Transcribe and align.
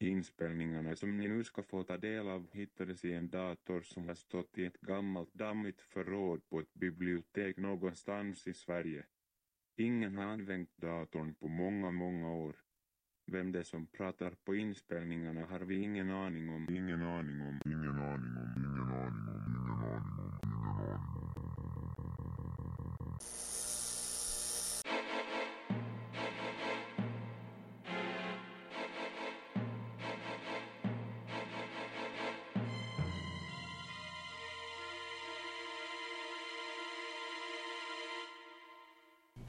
Inspelningarna 0.00 0.96
som 0.96 1.16
ni 1.16 1.28
nu 1.28 1.44
ska 1.44 1.62
få 1.62 1.82
ta 1.84 1.96
del 1.96 2.28
av 2.28 2.46
hittades 2.52 3.04
i 3.04 3.12
en 3.12 3.28
dator 3.28 3.80
som 3.80 4.08
har 4.08 4.14
stått 4.14 4.58
i 4.58 4.64
ett 4.64 4.80
gammalt 4.80 5.34
dammigt 5.34 5.80
förråd 5.80 6.48
på 6.48 6.60
ett 6.60 6.74
bibliotek 6.74 7.56
någonstans 7.56 8.46
i 8.46 8.54
Sverige. 8.54 9.04
Ingen 9.76 10.16
har 10.16 10.24
använt 10.24 10.76
datorn 10.76 11.34
på 11.34 11.48
många, 11.48 11.90
många 11.90 12.32
år. 12.32 12.56
Vem 13.26 13.52
det 13.52 13.58
är 13.58 13.62
som 13.62 13.86
pratar 13.86 14.30
på 14.30 14.54
inspelningarna 14.54 15.46
har 15.46 15.60
vi 15.60 15.74
ingen 15.74 16.10
aning 16.10 16.48
om. 16.48 16.66
Ingen 16.70 17.02
aning 17.02 17.40
om. 17.40 17.60
Ingen 17.66 17.98
aning 17.98 18.36
om. 18.36 18.52
Ingen 18.56 18.82
aning 18.88 19.28
om. 19.28 19.42
Ingen 19.46 19.82
aning 19.82 19.88
om. 19.88 20.40
Ingen 20.44 20.74
aning 20.76 21.44
om. 21.44 21.47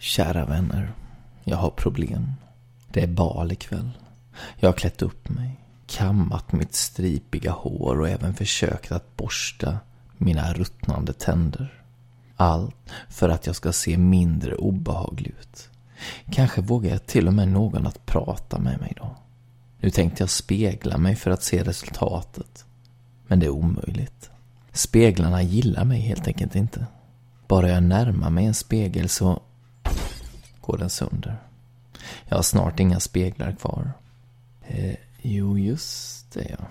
Kära 0.10 0.46
vänner, 0.46 0.92
jag 1.44 1.58
har 1.58 1.70
problem. 1.70 2.34
Det 2.88 3.04
är 3.04 3.08
bal 3.08 3.52
ikväll. 3.52 3.90
Jag 4.56 4.70
har 4.70 4.74
klätt 4.74 5.02
upp 5.02 5.30
mig, 5.30 5.60
kammat 5.88 6.52
mitt 6.52 6.76
stripiga 6.76 7.52
hår 7.52 8.00
och 8.00 8.10
även 8.10 8.34
försökt 8.34 8.92
att 8.92 9.18
borsta 9.18 9.78
mina 10.18 10.54
ruttnande 10.54 11.14
tänder. 11.14 11.84
Allt 12.36 12.76
för 13.10 13.30
att 13.30 13.48
jag 13.48 13.56
ska 13.56 13.72
se 13.72 13.98
mindre 13.98 14.56
obehaglig 14.56 15.36
ut. 15.40 15.70
Kanske 16.32 16.62
vågar 16.62 16.92
jag 16.92 17.06
till 17.06 17.28
och 17.28 17.34
med 17.34 17.48
någon 17.48 17.88
att 17.88 18.06
prata 18.06 18.60
med 18.60 18.80
mig 18.80 18.94
då. 18.98 19.16
Nu 19.80 19.90
tänkte 19.90 20.24
jag 20.24 20.30
spegla 20.30 20.98
mig 20.98 21.16
för 21.16 21.32
att 21.32 21.44
se 21.44 21.64
resultatet. 21.64 22.66
Men 23.28 23.40
det 23.40 23.46
är 23.46 23.50
omöjligt. 23.50 24.30
Speglarna 24.72 25.42
gillar 25.42 25.86
mig 25.86 26.00
helt 26.00 26.28
enkelt 26.28 26.56
inte. 26.56 26.86
Bara 27.48 27.70
jag 27.70 27.84
närmar 27.84 28.30
mig 28.30 28.46
en 28.46 28.54
spegel 28.54 29.10
så 29.10 29.42
går 30.70 30.78
den 30.78 30.90
sönder. 30.90 31.38
Jag 32.26 32.36
har 32.36 32.44
snart 32.44 32.80
inga 32.80 33.00
speglar 33.00 33.52
kvar. 33.52 33.92
Eh, 34.68 34.96
jo, 35.22 35.58
just 35.58 36.32
det 36.32 36.56
ja. 36.60 36.66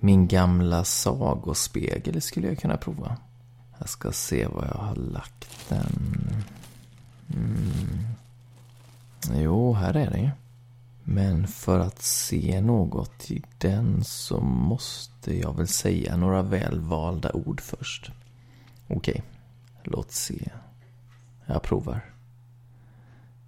Min 0.00 0.28
gamla 0.28 0.84
sagospegel 0.84 2.22
skulle 2.22 2.48
jag 2.48 2.58
kunna 2.58 2.76
prova. 2.76 3.16
Jag 3.78 3.88
ska 3.88 4.12
se 4.12 4.46
var 4.46 4.64
jag 4.64 4.80
har 4.80 4.96
lagt 4.96 5.68
den. 5.68 6.44
Mm. 7.34 8.06
Jo, 9.42 9.72
här 9.72 9.96
är 9.96 10.10
den 10.10 10.22
ju. 10.22 10.30
Men 11.04 11.46
för 11.46 11.80
att 11.80 12.02
se 12.02 12.60
något 12.60 13.30
i 13.30 13.42
den 13.58 14.04
så 14.04 14.40
måste 14.40 15.38
jag 15.38 15.56
väl 15.56 15.68
säga 15.68 16.16
några 16.16 16.42
välvalda 16.42 17.32
ord 17.32 17.60
först. 17.60 18.10
Okej, 18.88 19.22
låt 19.82 20.12
se. 20.12 20.50
Jag 21.46 21.62
provar. 21.62 22.13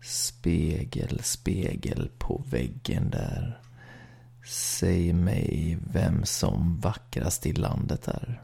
Spegel, 0.06 1.20
spegel 1.22 2.10
på 2.18 2.44
väggen 2.50 3.10
där. 3.10 3.60
Säg 4.46 5.12
mig 5.12 5.78
vem 5.92 6.24
som 6.24 6.80
vackrast 6.80 7.46
i 7.46 7.52
landet 7.52 8.08
är. 8.08 8.42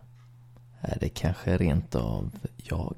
Är 0.80 0.98
det 1.00 1.08
kanske 1.08 1.56
rent 1.56 1.94
av 1.94 2.30
jag? 2.56 2.96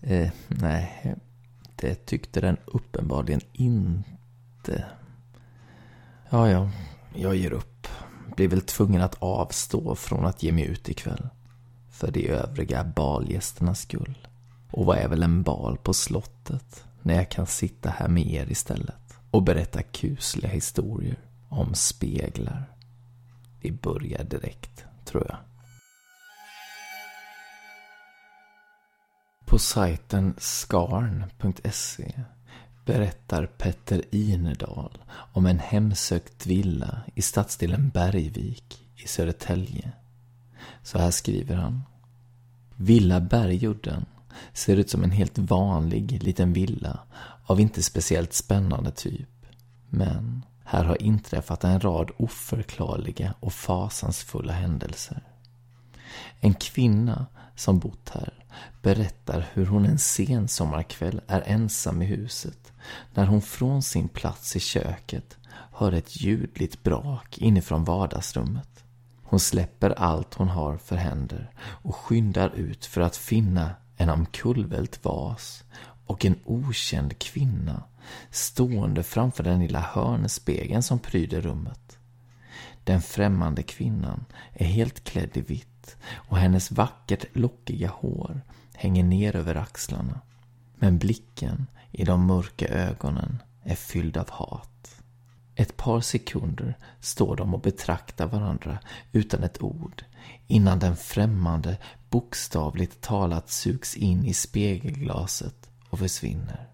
Eh, 0.00 0.30
nej, 0.48 1.14
det 1.76 2.06
tyckte 2.06 2.40
den 2.40 2.56
uppenbarligen 2.64 3.40
inte. 3.52 4.84
Ja, 6.30 6.50
ja, 6.50 6.70
jag 7.14 7.36
ger 7.36 7.52
upp. 7.52 7.88
Blir 8.36 8.48
väl 8.48 8.60
tvungen 8.60 9.02
att 9.02 9.22
avstå 9.22 9.94
från 9.94 10.26
att 10.26 10.42
ge 10.42 10.52
mig 10.52 10.64
ut 10.64 10.88
ikväll. 10.88 11.28
För 11.90 12.10
de 12.10 12.28
övriga 12.28 12.84
balgästernas 12.84 13.80
skull. 13.80 14.18
Och 14.72 14.86
vad 14.86 14.98
är 14.98 15.08
väl 15.08 15.22
en 15.22 15.42
bal 15.42 15.78
på 15.78 15.94
slottet 15.94 16.84
när 17.02 17.14
jag 17.14 17.28
kan 17.28 17.46
sitta 17.46 17.90
här 17.90 18.08
med 18.08 18.26
er 18.26 18.50
istället 18.50 19.18
och 19.30 19.42
berätta 19.42 19.82
kusliga 19.82 20.48
historier 20.48 21.18
om 21.48 21.74
speglar. 21.74 22.64
Vi 23.60 23.72
börjar 23.72 24.24
direkt, 24.24 24.84
tror 25.04 25.26
jag. 25.28 25.36
På 29.46 29.58
sajten 29.58 30.34
skarn.se 30.38 32.12
berättar 32.84 33.46
Petter 33.46 34.02
Inerdal 34.10 34.98
om 35.32 35.46
en 35.46 35.58
hemsökt 35.58 36.46
villa 36.46 37.02
i 37.14 37.22
stadsdelen 37.22 37.88
Bergvik 37.88 38.88
i 38.96 39.08
Södertälje. 39.08 39.92
Så 40.82 40.98
här 40.98 41.10
skriver 41.10 41.56
han. 41.56 41.82
Villa 42.76 43.20
Bergudden 43.20 44.06
ser 44.52 44.76
ut 44.76 44.90
som 44.90 45.04
en 45.04 45.10
helt 45.10 45.38
vanlig 45.38 46.22
liten 46.22 46.52
villa 46.52 46.98
av 47.46 47.60
inte 47.60 47.82
speciellt 47.82 48.32
spännande 48.32 48.90
typ. 48.90 49.28
Men 49.88 50.44
här 50.64 50.84
har 50.84 51.02
inträffat 51.02 51.64
en 51.64 51.80
rad 51.80 52.10
oförklarliga 52.16 53.34
och 53.40 53.52
fasansfulla 53.52 54.52
händelser. 54.52 55.22
En 56.40 56.54
kvinna 56.54 57.26
som 57.56 57.78
bott 57.78 58.10
här 58.14 58.44
berättar 58.82 59.46
hur 59.52 59.66
hon 59.66 59.84
en 59.84 59.98
sen 59.98 60.48
sommarkväll 60.48 61.20
är 61.26 61.42
ensam 61.46 62.02
i 62.02 62.04
huset 62.04 62.72
när 63.14 63.26
hon 63.26 63.42
från 63.42 63.82
sin 63.82 64.08
plats 64.08 64.56
i 64.56 64.60
köket 64.60 65.36
hör 65.72 65.92
ett 65.92 66.20
ljudligt 66.20 66.82
brak 66.82 67.38
inifrån 67.38 67.84
vardagsrummet. 67.84 68.84
Hon 69.22 69.40
släpper 69.40 69.90
allt 69.90 70.34
hon 70.34 70.48
har 70.48 70.76
för 70.76 70.96
händer 70.96 71.50
och 71.60 71.96
skyndar 71.96 72.50
ut 72.54 72.86
för 72.86 73.00
att 73.00 73.16
finna 73.16 73.70
en 73.96 74.10
omkullvält 74.10 75.04
vas 75.04 75.64
och 76.06 76.24
en 76.24 76.38
okänd 76.44 77.18
kvinna 77.18 77.82
stående 78.30 79.02
framför 79.02 79.44
den 79.44 79.60
lilla 79.60 79.80
hörnspegeln 79.80 80.82
som 80.82 80.98
pryder 80.98 81.40
rummet. 81.40 81.98
Den 82.84 83.02
främmande 83.02 83.62
kvinnan 83.62 84.24
är 84.52 84.66
helt 84.66 85.04
klädd 85.04 85.36
i 85.36 85.40
vitt 85.40 85.96
och 86.14 86.38
hennes 86.38 86.70
vackert 86.70 87.24
lockiga 87.32 87.88
hår 87.88 88.40
hänger 88.74 89.04
ner 89.04 89.36
över 89.36 89.54
axlarna. 89.54 90.20
Men 90.76 90.98
blicken 90.98 91.66
i 91.90 92.04
de 92.04 92.26
mörka 92.26 92.68
ögonen 92.68 93.42
är 93.62 93.74
fylld 93.74 94.16
av 94.16 94.30
hat. 94.30 95.01
Ett 95.54 95.76
par 95.76 96.00
sekunder 96.00 96.78
står 97.00 97.36
de 97.36 97.54
och 97.54 97.60
betraktar 97.60 98.26
varandra 98.26 98.78
utan 99.12 99.42
ett 99.42 99.62
ord 99.62 100.04
innan 100.46 100.78
den 100.78 100.96
främmande 100.96 101.76
bokstavligt 102.10 103.00
talat 103.00 103.50
sugs 103.50 103.96
in 103.96 104.24
i 104.24 104.34
spegelglaset 104.34 105.70
och 105.90 105.98
försvinner. 105.98 106.68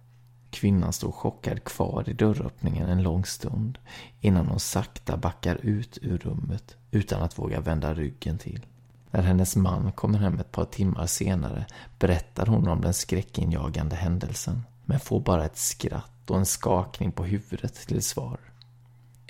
Kvinnan 0.51 0.93
står 0.93 1.13
chockad 1.13 1.65
kvar 1.65 2.05
i 2.07 2.13
dörröppningen 2.13 2.89
en 2.89 3.03
lång 3.03 3.25
stund 3.25 3.79
innan 4.21 4.47
hon 4.47 4.61
sakta 4.61 5.17
backar 5.17 5.57
ut 5.57 5.99
ur 6.03 6.19
rummet 6.19 6.77
utan 6.91 7.23
att 7.23 7.39
våga 7.39 7.61
vända 7.61 7.95
ryggen 7.95 8.39
till. 8.39 8.67
När 9.11 9.23
hennes 9.23 9.57
man 9.57 9.93
kommer 9.93 10.19
hem 10.19 10.39
ett 10.39 10.53
par 10.53 10.65
timmar 10.65 11.07
senare 11.07 11.67
berättar 11.99 12.47
hon 12.47 12.69
om 12.69 12.81
den 12.81 12.95
skräckinjagande 12.95 13.97
händelsen 13.97 14.63
men 14.85 15.01
får 15.01 15.21
bara 15.21 15.45
ett 15.45 15.59
skratt 15.59 16.31
och 16.31 16.39
en 16.39 16.47
skakning 16.47 17.13
på 17.13 17.25
huvudet 17.25 17.75
till 17.75 18.03
svar. 18.03 18.39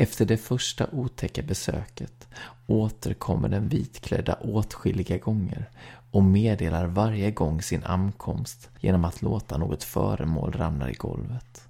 Efter 0.01 0.27
det 0.27 0.37
första 0.37 0.87
otäcka 0.93 1.43
besöket 1.43 2.29
återkommer 2.67 3.49
den 3.49 3.69
vitklädda 3.69 4.35
åtskilliga 4.35 5.19
gånger 5.19 5.71
och 6.11 6.25
meddelar 6.25 6.87
varje 6.87 7.31
gång 7.31 7.63
sin 7.63 7.85
ankomst 7.85 8.71
genom 8.81 9.05
att 9.05 9.23
låta 9.23 9.59
något 9.59 9.85
föremål 9.85 10.53
ramla 10.53 10.91
i 10.91 10.93
golvet. 10.93 11.69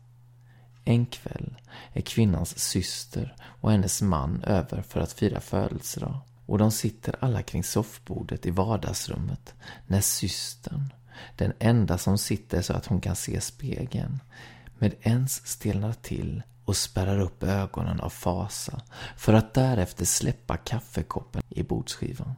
En 0.85 1.07
kväll 1.07 1.57
är 1.93 2.01
kvinnans 2.01 2.59
syster 2.59 3.35
och 3.43 3.71
hennes 3.71 4.03
man 4.03 4.43
över 4.43 4.83
för 4.83 5.01
att 5.01 5.13
fira 5.13 5.41
födelsedag 5.41 6.19
och 6.47 6.59
de 6.59 6.71
sitter 6.71 7.15
alla 7.21 7.43
kring 7.43 7.65
soffbordet 7.65 8.47
i 8.47 8.51
vardagsrummet 8.51 9.55
när 9.87 10.01
systern, 10.01 10.93
den 11.37 11.53
enda 11.59 11.99
som 11.99 12.19
sitter 12.19 12.63
så 12.63 12.73
att 12.73 12.87
hon 12.87 13.01
kan 13.01 13.17
se 13.17 13.41
spegeln, 13.41 14.21
med 14.79 14.95
ens 15.03 15.47
stelnar 15.47 15.93
till 15.93 16.43
och 16.69 16.77
spärrar 16.77 17.21
upp 17.21 17.43
ögonen 17.43 18.01
av 18.01 18.11
fasa 18.11 18.81
för 19.17 19.33
att 19.33 19.55
därefter 19.55 20.05
släppa 20.05 20.57
kaffekoppen 20.57 21.43
i 21.49 21.63
bordsskivan. 21.63 22.35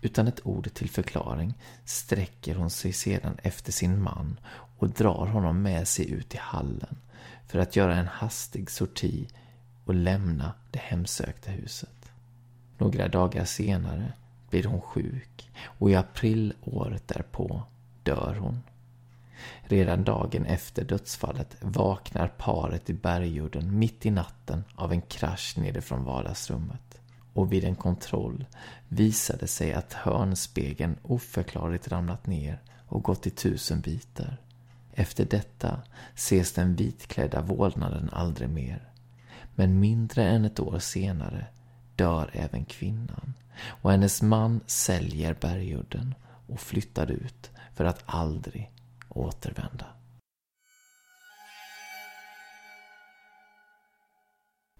Utan 0.00 0.28
ett 0.28 0.46
ord 0.46 0.74
till 0.74 0.90
förklaring 0.90 1.54
sträcker 1.84 2.54
hon 2.54 2.70
sig 2.70 2.92
sedan 2.92 3.36
efter 3.42 3.72
sin 3.72 4.02
man 4.02 4.40
och 4.78 4.90
drar 4.90 5.26
honom 5.26 5.62
med 5.62 5.88
sig 5.88 6.10
ut 6.10 6.34
i 6.34 6.38
hallen 6.38 6.96
för 7.46 7.58
att 7.58 7.76
göra 7.76 7.96
en 7.96 8.06
hastig 8.06 8.70
sorti 8.70 9.28
och 9.84 9.94
lämna 9.94 10.52
det 10.70 10.78
hemsökta 10.78 11.50
huset. 11.50 12.12
Några 12.78 13.08
dagar 13.08 13.44
senare 13.44 14.12
blir 14.50 14.64
hon 14.64 14.80
sjuk 14.80 15.50
och 15.64 15.90
i 15.90 15.94
april 15.94 16.54
året 16.62 17.08
därpå 17.08 17.62
dör 18.02 18.36
hon. 18.40 18.62
Redan 19.62 20.04
dagen 20.04 20.46
efter 20.46 20.84
dödsfallet 20.84 21.56
vaknar 21.60 22.28
paret 22.28 22.90
i 22.90 22.94
bergjorden 22.94 23.78
mitt 23.78 24.06
i 24.06 24.10
natten 24.10 24.64
av 24.74 24.92
en 24.92 25.00
krasch 25.00 25.54
nerifrån 25.58 26.04
vardagsrummet. 26.04 27.00
Och 27.32 27.52
vid 27.52 27.64
en 27.64 27.76
kontroll 27.76 28.46
visade 28.88 29.38
det 29.38 29.46
sig 29.46 29.72
att 29.72 29.92
hörnspegeln 29.92 30.96
oförklarligt 31.02 31.88
ramlat 31.88 32.26
ner 32.26 32.60
och 32.88 33.02
gått 33.02 33.26
i 33.26 33.30
tusen 33.30 33.80
bitar. 33.80 34.36
Efter 34.92 35.24
detta 35.24 35.82
ses 36.14 36.52
den 36.52 36.74
vitklädda 36.74 37.42
vålnaden 37.42 38.10
aldrig 38.12 38.48
mer. 38.48 38.88
Men 39.54 39.80
mindre 39.80 40.24
än 40.24 40.44
ett 40.44 40.60
år 40.60 40.78
senare 40.78 41.46
dör 41.96 42.30
även 42.32 42.64
kvinnan 42.64 43.34
och 43.66 43.90
hennes 43.90 44.22
man 44.22 44.60
säljer 44.66 45.36
bergudden 45.40 46.14
och 46.46 46.60
flyttar 46.60 47.10
ut 47.10 47.50
för 47.74 47.84
att 47.84 48.02
aldrig 48.06 48.70
återvända. 49.16 49.86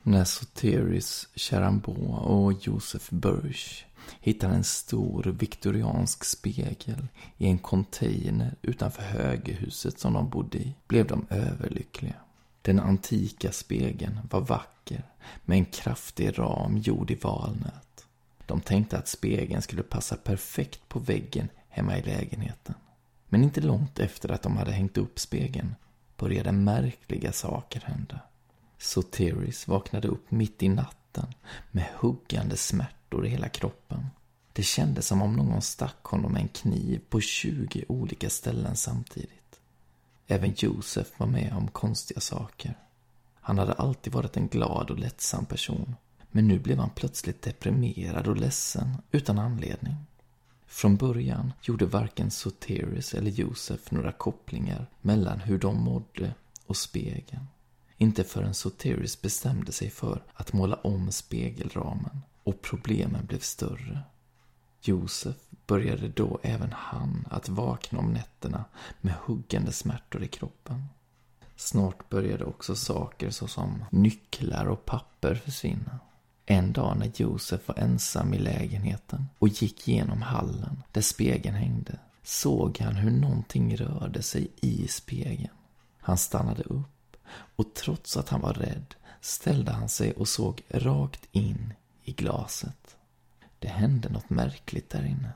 När 0.03 0.25
Soteris 0.25 1.29
Charambeau 1.35 2.15
och 2.15 2.53
Joseph 2.53 3.15
Burch 3.15 3.85
hittar 4.21 4.50
en 4.50 4.65
stor 4.65 5.23
viktoriansk 5.38 6.25
spegel 6.25 7.09
i 7.38 7.47
en 7.47 7.59
container 7.59 8.55
utanför 8.62 9.03
högerhuset 9.03 10.00
som 10.00 10.12
de 10.12 10.31
bodde 10.31 10.59
i 10.59 10.75
blev 10.88 11.06
de 11.06 11.27
överlyckliga. 11.31 12.15
Den 12.62 12.81
antika 12.81 13.53
spegeln 13.53 14.19
var 14.31 14.41
vacker 14.41 15.03
med 15.44 15.59
en 15.59 15.65
kraftig 15.65 16.38
ram 16.38 16.79
gjord 16.79 17.11
i 17.11 17.15
valnöt. 17.15 18.06
De 18.47 18.61
tänkte 18.61 18.99
att 18.99 19.09
spegeln 19.09 19.62
skulle 19.62 19.83
passa 19.83 20.17
perfekt 20.17 20.88
på 20.88 20.99
väggen 20.99 21.49
hemma 21.69 21.99
i 21.99 22.03
lägenheten. 22.03 22.75
Men 23.28 23.44
inte 23.44 23.61
långt 23.61 23.99
efter 23.99 24.32
att 24.32 24.43
de 24.43 24.56
hade 24.56 24.73
hängt 24.73 24.99
upp 24.99 25.19
spegeln 25.19 25.75
började 26.17 26.52
märkliga 26.52 27.32
saker 27.32 27.81
hända. 27.81 28.20
Soteris 28.78 29.69
vaknade 29.69 30.08
upp 30.08 30.31
mitt 30.31 30.62
i 30.62 30.69
natten 30.69 31.26
med 31.70 31.87
huggande 31.96 32.56
smärtor 32.56 33.26
i 33.26 33.28
hela 33.28 33.49
kroppen. 33.49 34.06
Det 34.52 34.62
kändes 34.62 35.06
som 35.06 35.23
om 35.23 35.37
någon 35.37 35.62
stack 35.62 36.05
honom 36.05 36.32
med 36.32 36.43
en 36.43 36.49
kniv 36.49 37.00
på 37.08 37.20
20 37.20 37.84
olika 37.88 38.31
ställen 38.31 38.76
samtidigt. 38.76 39.61
Även 40.26 40.55
Josef 40.56 41.20
var 41.20 41.26
med 41.26 41.52
om 41.56 41.69
konstiga 41.69 42.20
saker. 42.20 42.75
Han 43.40 43.58
hade 43.58 43.73
alltid 43.73 44.12
varit 44.12 44.37
en 44.37 44.49
glad 44.49 44.90
och 44.90 44.99
lättsam 44.99 45.46
person. 45.46 45.96
Men 46.31 46.49
nu 46.49 46.58
blev 46.58 46.78
han 46.78 46.90
plötsligt 46.90 47.43
deprimerad 47.43 48.28
och 48.28 48.37
ledsen 48.37 48.96
utan 49.11 49.38
anledning. 49.38 49.96
Från 50.67 50.97
början 50.97 51.53
gjorde 51.63 51.87
varken 51.87 52.31
Soteris 52.31 53.15
eller 53.15 53.31
Josef 53.31 53.91
några 53.91 54.13
kopplingar 54.13 54.87
mellan 55.01 55.41
hur 55.41 55.59
de 55.59 55.85
mådde 55.85 56.35
och 56.67 56.77
spegeln. 56.77 57.47
Inte 57.97 58.25
förrän 58.25 58.55
Soteris 58.55 59.23
bestämde 59.23 59.73
sig 59.73 59.91
för 59.91 60.23
att 60.35 60.53
måla 60.53 60.77
om 60.77 61.13
spegelramen 61.13 62.23
och 62.43 62.63
problemen 62.63 63.27
blev 63.27 63.39
större. 63.39 64.01
Josef 64.81 65.37
började 65.67 66.09
då 66.09 66.41
även 66.43 66.73
han 66.73 67.27
att 67.31 67.49
vakna 67.49 67.99
om 67.99 68.12
nätterna 68.12 68.65
med 69.01 69.15
huggande 69.25 69.73
smärtor 69.73 70.23
i 70.23 70.29
kroppen. 70.29 70.85
Snart 71.57 72.09
började 72.09 72.45
också 72.45 72.77
saker 72.77 73.31
såsom 73.31 73.85
nycklar 73.91 74.67
och 74.67 74.85
papper 74.85 75.35
försvinna. 75.35 75.99
En 76.47 76.73
dag 76.73 76.97
när 76.99 77.11
Josef 77.15 77.69
var 77.69 77.79
ensam 77.79 78.35
i 78.35 78.39
lägenheten 78.39 79.27
och 79.39 79.49
gick 79.49 79.89
genom 79.89 80.23
hallen 80.23 80.83
där 80.93 81.01
spegeln 81.01 81.57
hängde 81.57 81.99
såg 82.23 82.79
han 82.79 82.97
hur 82.97 83.11
någonting 83.11 83.77
rörde 83.77 84.23
sig 84.23 84.49
i 84.61 84.89
spegeln. 84.89 85.55
Han 85.99 86.19
stannade 86.19 86.63
upp 86.63 87.17
och 87.29 87.75
trots 87.75 88.17
att 88.17 88.29
han 88.29 88.41
var 88.41 88.53
rädd 88.53 88.95
ställde 89.21 89.73
han 89.73 89.89
sig 89.89 90.13
och 90.13 90.29
såg 90.29 90.63
rakt 90.69 91.29
in 91.33 91.73
i 92.05 92.13
glaset. 92.13 92.97
Det 93.59 93.69
hände 93.69 94.09
något 94.09 94.31
märkligt 94.31 94.91
där 94.91 95.05
inne. 95.05 95.31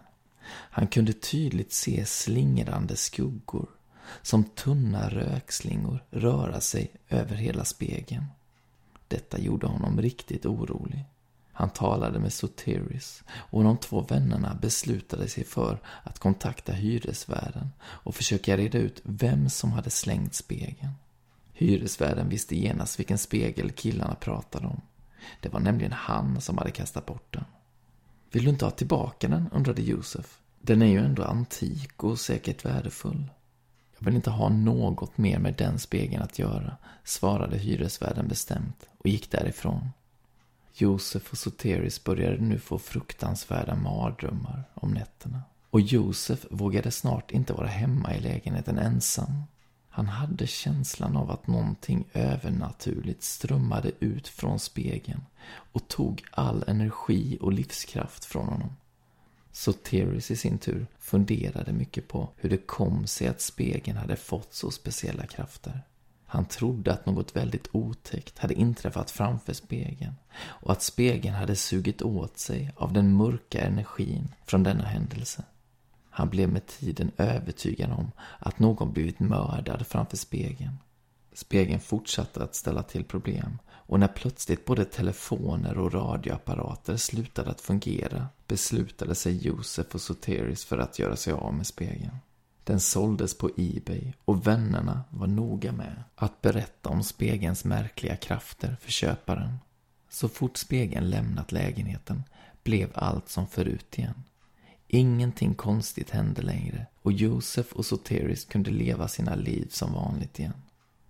Han 0.49 0.87
kunde 0.87 1.13
tydligt 1.13 1.73
se 1.73 2.07
slingrande 2.07 2.97
skuggor 2.97 3.69
som 4.23 4.45
tunna 4.45 5.09
rökslingor 5.09 6.05
röra 6.11 6.61
sig 6.61 6.91
över 7.09 7.35
hela 7.35 7.65
spegeln. 7.65 8.25
Detta 9.11 9.39
gjorde 9.39 9.67
honom 9.67 10.03
riktigt 10.03 10.47
orolig. 10.47 11.05
Han 11.53 11.71
talade 11.71 12.19
med 12.19 12.33
Soteris 12.33 13.23
och 13.31 13.65
de 13.65 13.77
två 13.77 14.01
vännerna 14.01 14.59
beslutade 14.63 15.29
sig 15.29 15.45
för 15.45 15.79
att 16.03 16.19
kontakta 16.19 16.73
hyresvärden 16.73 17.71
och 17.81 18.15
försöka 18.15 18.57
reda 18.57 18.79
ut 18.79 19.01
vem 19.03 19.51
som 19.51 19.73
hade 19.73 19.91
slängt 19.91 20.35
spegeln. 20.35 20.93
Hyresvärden 21.53 22.29
visste 22.29 22.57
genast 22.57 22.99
vilken 22.99 23.19
spegel 23.19 23.71
killarna 23.71 24.15
pratade 24.15 24.67
om. 24.67 24.81
Det 25.41 25.49
var 25.49 25.61
nämligen 25.61 25.93
han 25.93 26.41
som 26.41 26.59
hade 26.59 26.71
kastat 26.71 27.07
bort 27.07 27.35
den. 27.35 27.45
Vill 28.33 28.45
du 28.45 28.51
inte 28.51 28.65
ha 28.65 28.73
tillbaka 28.73 29.29
den? 29.29 29.49
undrade 29.53 29.83
Josef. 29.83 30.39
Den 30.61 30.83
är 30.83 30.87
ju 30.87 30.99
ändå 30.99 31.23
antik 31.23 32.05
och 32.05 32.21
säkert 32.21 32.65
värdefull. 32.65 33.31
Jag 34.01 34.05
vill 34.05 34.15
inte 34.15 34.31
ha 34.31 34.49
något 34.49 35.19
mer 35.19 35.39
med 35.39 35.55
den 35.55 35.79
spegeln 35.79 36.23
att 36.23 36.39
göra, 36.39 36.77
svarade 37.05 37.59
hyresvärden 37.59 38.29
bestämt 38.29 38.87
och 38.99 39.07
gick 39.09 39.31
därifrån. 39.31 39.91
Josef 40.75 41.33
och 41.33 41.39
Soteris 41.39 42.05
började 42.05 42.37
nu 42.37 42.59
få 42.59 42.79
fruktansvärda 42.79 43.75
mardrömmar 43.75 44.65
om 44.75 44.91
nätterna. 44.91 45.43
Och 45.71 45.81
Josef 45.81 46.47
vågade 46.51 46.91
snart 46.91 47.31
inte 47.31 47.53
vara 47.53 47.67
hemma 47.67 48.15
i 48.15 48.21
lägenheten 48.21 48.79
ensam. 48.79 49.43
Han 49.89 50.07
hade 50.07 50.47
känslan 50.47 51.17
av 51.17 51.31
att 51.31 51.47
någonting 51.47 52.05
övernaturligt 52.13 53.23
strömmade 53.23 53.93
ut 54.01 54.29
från 54.29 54.59
spegeln 54.59 55.25
och 55.73 55.89
tog 55.89 56.25
all 56.31 56.65
energi 56.67 57.39
och 57.41 57.53
livskraft 57.53 58.25
från 58.25 58.47
honom. 58.47 58.77
Soteris 59.53 60.31
i 60.31 60.37
sin 60.37 60.59
tur 60.59 60.87
funderade 60.99 61.73
mycket 61.73 62.09
på 62.09 62.29
hur 62.37 62.51
det 62.51 62.67
kom 62.67 63.07
sig 63.07 63.29
att 63.29 63.41
spegeln 63.41 63.99
hade 63.99 64.17
fått 64.17 64.55
så 64.55 64.71
speciella 64.71 65.27
krafter. 65.27 65.81
Han 66.27 66.45
trodde 66.45 66.93
att 66.93 67.07
något 67.07 67.37
väldigt 67.37 67.69
otäckt 67.73 68.39
hade 68.39 68.55
inträffat 68.55 69.11
framför 69.11 69.53
spegeln 69.53 70.15
och 70.43 70.73
att 70.73 70.83
spegeln 70.83 71.35
hade 71.35 71.57
sugit 71.57 72.03
åt 72.03 72.39
sig 72.39 72.73
av 72.77 72.93
den 72.93 73.17
mörka 73.17 73.61
energin 73.61 74.35
från 74.45 74.63
denna 74.63 74.85
händelse. 74.85 75.45
Han 76.11 76.29
blev 76.29 76.49
med 76.49 76.67
tiden 76.67 77.11
övertygad 77.17 77.93
om 77.93 78.13
att 78.39 78.59
någon 78.59 78.93
blivit 78.93 79.21
mördad 79.21 79.87
framför 79.87 80.17
spegeln. 80.17 80.79
Spegeln 81.33 81.81
fortsatte 81.81 82.45
att 82.45 82.55
ställa 82.55 82.83
till 82.83 83.05
problem 83.05 83.59
och 83.69 84.01
när 84.01 84.09
plötsligt 84.09 84.65
både 84.65 84.85
telefoner 84.85 85.79
och 85.79 85.95
radioapparater 85.95 86.97
slutade 86.97 87.51
att 87.51 87.61
fungera 87.61 88.29
beslutade 88.51 89.15
sig 89.15 89.47
Josef 89.47 89.95
och 89.95 90.01
Soteris 90.01 90.65
för 90.65 90.79
att 90.79 90.99
göra 90.99 91.17
sig 91.17 91.33
av 91.33 91.55
med 91.55 91.67
spegeln. 91.67 92.17
Den 92.65 92.81
såldes 92.81 93.39
på 93.39 93.51
Ebay 93.57 94.13
och 94.25 94.47
vännerna 94.47 95.05
var 95.11 95.27
noga 95.27 95.73
med 95.73 96.03
att 96.15 96.43
berätta 96.43 96.89
om 96.89 97.03
spegelns 97.03 97.65
märkliga 97.65 98.17
krafter 98.17 98.77
för 98.81 98.91
köparen. 98.91 99.59
Så 100.09 100.29
fort 100.29 100.57
spegeln 100.57 101.11
lämnat 101.11 101.53
lägenheten 101.53 102.23
blev 102.63 102.91
allt 102.95 103.29
som 103.29 103.47
förut 103.47 103.99
igen. 103.99 104.23
Ingenting 104.89 105.55
konstigt 105.55 106.11
hände 106.11 106.43
längre 106.43 106.87
och 107.03 107.13
Josef 107.13 107.73
och 107.73 107.87
Soteris 107.87 108.45
kunde 108.45 108.71
leva 108.71 109.09
sina 109.09 109.35
liv 109.35 109.67
som 109.71 109.93
vanligt 109.93 110.39
igen. 110.39 110.63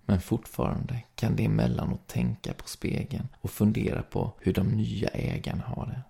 Men 0.05 0.21
fortfarande 0.21 1.03
kan 1.15 1.35
de 1.35 1.45
emellanåt 1.45 2.07
tänka 2.07 2.53
på 2.53 2.67
spegeln 2.67 3.27
och 3.41 3.51
fundera 3.51 4.03
på 4.03 4.33
hur 4.39 4.53
de 4.53 4.67
nya 4.67 5.07
ägarna 5.07 5.63
har 5.63 5.85
det. 5.85 6.01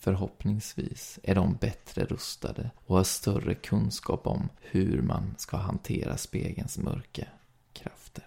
Förhoppningsvis 0.00 1.18
är 1.22 1.34
de 1.34 1.54
bättre 1.54 2.04
rustade 2.04 2.70
och 2.86 2.96
har 2.96 3.04
större 3.04 3.54
kunskap 3.54 4.26
om 4.26 4.48
hur 4.60 5.02
man 5.02 5.34
ska 5.38 5.56
hantera 5.56 6.16
spegelns 6.16 6.78
mörka 6.78 7.24
krafter. 7.72 8.24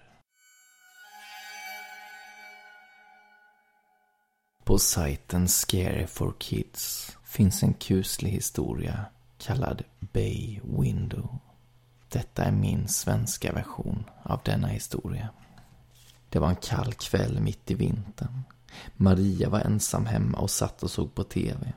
På 4.64 4.80
sajten 4.80 5.48
Scary 5.48 6.08
for 6.08 6.34
Kids 6.40 7.18
finns 7.24 7.64
en 7.64 7.74
kuslig 7.74 8.30
historia 8.30 9.06
kallad 9.38 9.84
Bay 10.00 10.60
Window. 10.64 11.40
Detta 12.10 12.44
är 12.44 12.52
min 12.52 12.88
svenska 12.88 13.54
version 13.54 14.04
av 14.24 14.40
denna 14.46 14.68
historia. 14.68 15.30
Det 16.30 16.40
var 16.40 16.50
en 16.50 16.56
kall 16.56 16.94
kväll 16.94 17.40
mitt 17.42 17.72
i 17.72 17.74
vintern. 17.74 18.44
Maria 18.98 19.50
var 19.50 19.60
ensam 19.60 20.06
hemma 20.06 20.38
och 20.38 20.50
satt 20.50 20.84
och 20.84 20.92
såg 20.92 21.16
på 21.16 21.24
TV. 21.24 21.74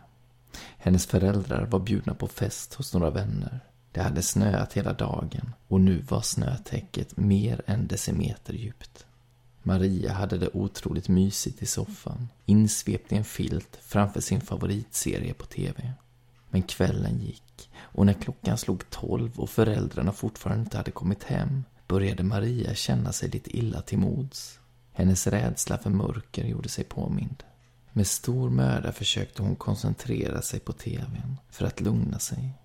Hennes 0.77 1.07
föräldrar 1.07 1.67
var 1.67 1.81
bjudna 1.81 2.15
på 2.15 2.27
fest 2.27 2.75
hos 2.75 2.95
några 2.95 3.11
vänner. 3.11 3.61
Det 3.93 4.03
hade 4.03 4.23
snöat 4.23 4.73
hela 4.73 4.93
dagen 4.93 5.55
och 5.69 5.81
nu 5.81 6.05
var 6.09 6.21
snötäcket 6.21 7.17
mer 7.17 7.63
än 7.67 7.87
decimeter 7.87 8.55
djupt. 8.55 9.07
Maria 9.63 10.13
hade 10.13 10.39
det 10.39 10.51
otroligt 10.53 11.09
mysigt 11.09 11.63
i 11.63 11.67
soffan, 11.67 12.29
insvept 12.47 13.13
i 13.13 13.17
en 13.17 13.25
filt 13.25 13.79
framför 13.83 14.21
sin 14.21 14.41
favoritserie 14.41 15.35
på 15.35 15.47
TV. 15.47 15.93
Men 16.51 16.63
kvällen 16.63 17.21
gick 17.21 17.71
och 17.77 18.07
när 18.07 18.13
klockan 18.13 18.59
slog 18.59 18.91
tolv 18.91 19.41
och 19.41 19.51
föräldrarna 19.51 20.13
fortfarande 20.13 20.65
inte 20.65 20.77
hade 20.77 20.91
kommit 20.91 21.25
hem 21.25 21.65
började 21.87 22.23
Maria 22.23 22.75
känna 22.75 23.13
sig 23.13 23.29
lite 23.29 23.57
illa 23.57 23.83
till 23.83 23.99
mods. 23.99 24.59
Hennes 24.97 25.27
rädsla 25.27 25.79
för 25.79 25.91
mörker 25.91 26.45
gjorde 26.45 26.69
sig 26.69 26.85
påmind. 26.85 27.43
Med 27.93 28.07
stor 28.07 28.51
möda 28.51 28.93
försökte 28.93 29.43
hon 29.43 29.57
koncentrera 29.57 30.43
sig 30.43 30.61
på 30.61 30.73
tvn 30.73 31.37
för 31.51 31.67
att 31.67 31.81
lugna 31.81 32.19
sig. 32.19 32.59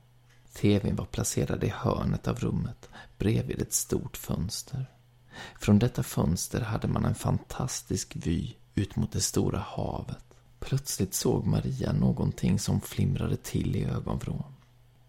Tvn 0.54 0.96
var 0.96 1.06
placerad 1.06 1.64
i 1.64 1.74
hörnet 1.76 2.28
av 2.28 2.40
rummet 2.40 2.90
bredvid 3.18 3.62
ett 3.62 3.74
stort 3.74 4.18
fönster. 4.18 4.86
Från 5.60 5.80
detta 5.80 6.04
fönster 6.04 6.62
hade 6.62 6.88
man 6.88 7.06
en 7.06 7.16
fantastisk 7.16 8.16
vy 8.16 8.54
ut 8.76 8.96
mot 8.96 9.12
det 9.12 9.22
stora 9.22 9.60
havet. 9.60 10.26
Plötsligt 10.60 11.14
såg 11.14 11.46
Maria 11.46 11.92
någonting 11.92 12.60
som 12.60 12.82
flimrade 12.82 13.38
till 13.38 13.76
i 13.76 13.86
ögonvrån. 13.86 14.56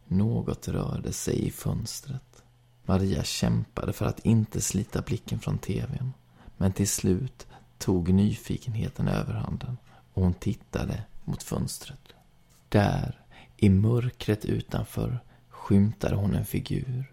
Något 0.07 0.69
rörde 0.69 1.13
sig 1.13 1.47
i 1.47 1.51
fönstret. 1.51 2.43
Maria 2.85 3.25
kämpade 3.25 3.93
för 3.93 4.07
att 4.07 4.27
inte 4.27 4.61
slita 4.61 5.03
blicken 5.03 5.39
från 5.39 5.59
tvn. 5.59 6.13
Men 6.61 6.73
till 6.73 6.89
slut 6.89 7.47
tog 7.79 8.13
nyfikenheten 8.13 9.09
överhanden 9.09 9.77
och 10.15 10.23
hon 10.23 10.35
tittade 10.35 11.03
mot 11.25 11.43
fönstret. 11.43 12.15
Där, 12.69 13.21
i 13.57 13.69
mörkret 13.69 14.45
utanför, 14.45 15.21
skymtade 15.49 16.17
hon 16.17 16.35
en 16.35 16.45
figur. 16.45 17.13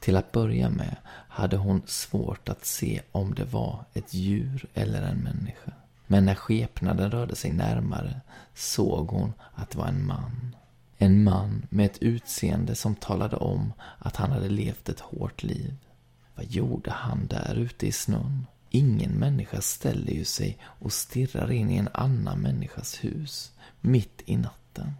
Till 0.00 0.16
att 0.16 0.32
börja 0.32 0.70
med 0.70 0.96
hade 1.28 1.56
hon 1.56 1.82
svårt 1.86 2.48
att 2.48 2.64
se 2.64 3.02
om 3.12 3.34
det 3.34 3.44
var 3.44 3.84
ett 3.92 4.14
djur 4.14 4.66
eller 4.74 5.02
en 5.02 5.18
människa. 5.18 5.72
Men 6.06 6.24
när 6.24 6.34
skepnaden 6.34 7.10
rörde 7.10 7.36
sig 7.36 7.52
närmare 7.52 8.20
såg 8.54 9.08
hon 9.08 9.32
att 9.54 9.70
det 9.70 9.78
var 9.78 9.86
en 9.86 10.06
man. 10.06 10.56
En 10.98 11.24
man 11.24 11.66
med 11.70 11.86
ett 11.86 12.02
utseende 12.02 12.74
som 12.74 12.94
talade 12.94 13.36
om 13.36 13.72
att 13.98 14.16
han 14.16 14.30
hade 14.30 14.48
levt 14.48 14.88
ett 14.88 15.00
hårt 15.00 15.42
liv. 15.42 15.76
Vad 16.34 16.46
gjorde 16.46 16.90
han 16.90 17.26
där 17.26 17.54
ute 17.54 17.86
i 17.86 17.92
snön? 17.92 18.46
Ingen 18.74 19.12
människa 19.12 19.60
ställer 19.60 20.12
ju 20.12 20.24
sig 20.24 20.58
och 20.62 20.92
stirrar 20.92 21.52
in 21.52 21.70
i 21.70 21.76
en 21.76 21.88
annan 21.94 22.40
människas 22.40 23.04
hus 23.04 23.52
mitt 23.80 24.22
i 24.26 24.36
natten. 24.36 24.92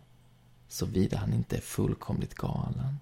Såvida 0.68 1.18
han 1.18 1.32
inte 1.32 1.56
är 1.56 1.60
fullkomligt 1.60 2.34
galen. 2.34 2.98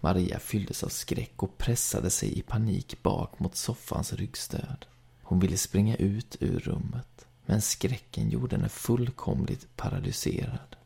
Maria 0.00 0.38
fylldes 0.38 0.82
av 0.82 0.88
skräck 0.88 1.42
och 1.42 1.58
pressade 1.58 2.10
sig 2.10 2.38
i 2.38 2.42
panik 2.42 3.02
bak 3.02 3.38
mot 3.38 3.56
soffans 3.56 4.12
ryggstöd. 4.12 4.86
Hon 5.22 5.40
ville 5.40 5.56
springa 5.56 5.96
ut 5.96 6.36
ur 6.40 6.58
rummet, 6.58 7.26
men 7.46 7.62
skräcken 7.62 8.30
gjorde 8.30 8.56
henne 8.56 8.68
fullkomligt 8.68 9.76
paralyserad. 9.76 10.76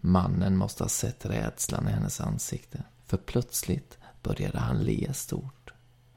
Mannen 0.00 0.56
måste 0.56 0.84
ha 0.84 0.88
sett 0.88 1.26
rädslan 1.26 1.88
i 1.88 1.92
hennes 1.92 2.20
ansikte, 2.20 2.82
för 3.06 3.16
plötsligt 3.16 3.98
började 4.22 4.58
han 4.58 4.84
le 4.84 5.12
stort. 5.14 5.72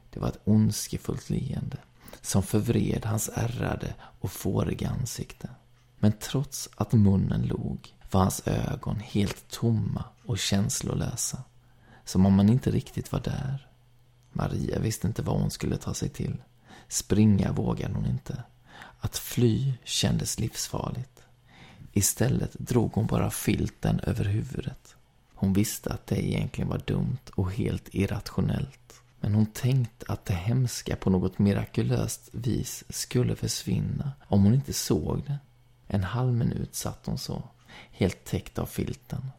Det 0.09 0.19
var 0.19 0.27
ett 0.27 0.41
ondskefullt 0.43 1.29
leende 1.29 1.77
som 2.21 2.43
förvred 2.43 3.05
hans 3.05 3.29
ärrade 3.33 3.93
och 4.19 4.31
fåriga 4.31 4.89
ansikte. 4.89 5.49
Men 5.99 6.11
trots 6.11 6.69
att 6.75 6.93
munnen 6.93 7.41
log 7.41 7.93
var 8.11 8.21
hans 8.21 8.47
ögon 8.47 8.99
helt 8.99 9.49
tomma 9.49 10.03
och 10.25 10.39
känslolösa. 10.39 11.43
Som 12.05 12.25
om 12.25 12.37
han 12.37 12.49
inte 12.49 12.71
riktigt 12.71 13.11
var 13.11 13.19
där. 13.19 13.67
Maria 14.31 14.79
visste 14.79 15.07
inte 15.07 15.21
vad 15.21 15.41
hon 15.41 15.51
skulle 15.51 15.77
ta 15.77 15.93
sig 15.93 16.09
till. 16.09 16.37
Springa 16.87 17.51
vågade 17.51 17.93
hon 17.93 18.05
inte. 18.05 18.43
Att 18.99 19.17
fly 19.17 19.73
kändes 19.83 20.39
livsfarligt. 20.39 21.21
Istället 21.93 22.53
drog 22.53 22.93
hon 22.93 23.07
bara 23.07 23.31
filten 23.31 23.99
över 23.99 24.25
huvudet. 24.25 24.95
Hon 25.33 25.53
visste 25.53 25.93
att 25.93 26.07
det 26.07 26.27
egentligen 26.27 26.69
var 26.69 26.81
dumt 26.85 27.31
och 27.35 27.51
helt 27.51 27.89
irrationellt. 27.91 28.98
Men 29.19 29.35
hon 29.35 29.45
tänkte 29.45 30.05
att 30.07 30.25
det 30.25 30.33
hemska 30.33 30.95
på 30.95 31.09
något 31.09 31.39
mirakulöst 31.39 32.29
vis 32.33 32.83
skulle 32.89 33.35
försvinna 33.35 34.11
om 34.27 34.43
hon 34.43 34.53
inte 34.53 34.73
såg 34.73 35.23
det. 35.25 35.37
En 35.87 36.03
halv 36.03 36.33
minut 36.33 36.75
satt 36.75 37.05
hon 37.05 37.17
så, 37.17 37.43
helt 37.91 38.25
täckt 38.25 38.59
av 38.59 38.65
filten. 38.65 39.31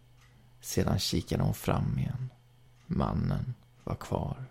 Sedan 0.61 0.99
kikade 0.99 1.43
hon 1.43 1.55
fram 1.55 1.99
igen. 1.99 2.31
Mannen 2.87 3.55
var 3.85 3.95
kvar. 3.95 4.45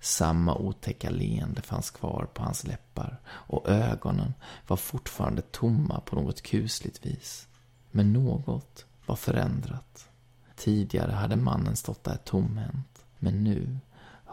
Samma 0.00 0.54
otäcka 0.54 1.10
leende 1.10 1.62
fanns 1.62 1.90
kvar 1.90 2.28
på 2.34 2.42
hans 2.42 2.64
läppar 2.64 3.20
och 3.26 3.68
ögonen 3.68 4.34
var 4.66 4.76
fortfarande 4.76 5.42
tomma 5.42 6.00
på 6.00 6.16
något 6.16 6.42
kusligt 6.42 7.06
vis. 7.06 7.48
Men 7.90 8.12
något 8.12 8.86
var 9.06 9.16
förändrat. 9.16 10.08
Tidigare 10.56 11.12
hade 11.12 11.36
mannen 11.36 11.76
stått 11.76 12.04
där 12.04 12.16
tomhänt, 12.16 13.04
men 13.18 13.44
nu 13.44 13.78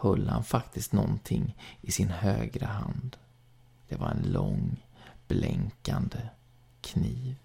höll 0.02 0.28
han 0.28 0.44
faktiskt 0.44 0.92
någonting 0.92 1.56
i 1.80 1.92
sin 1.92 2.08
högra 2.08 2.66
hand. 2.66 3.16
Det 3.88 3.96
var 3.96 4.08
en 4.08 4.32
lång, 4.32 4.84
blänkande 5.28 6.18
kniv. 6.80 7.36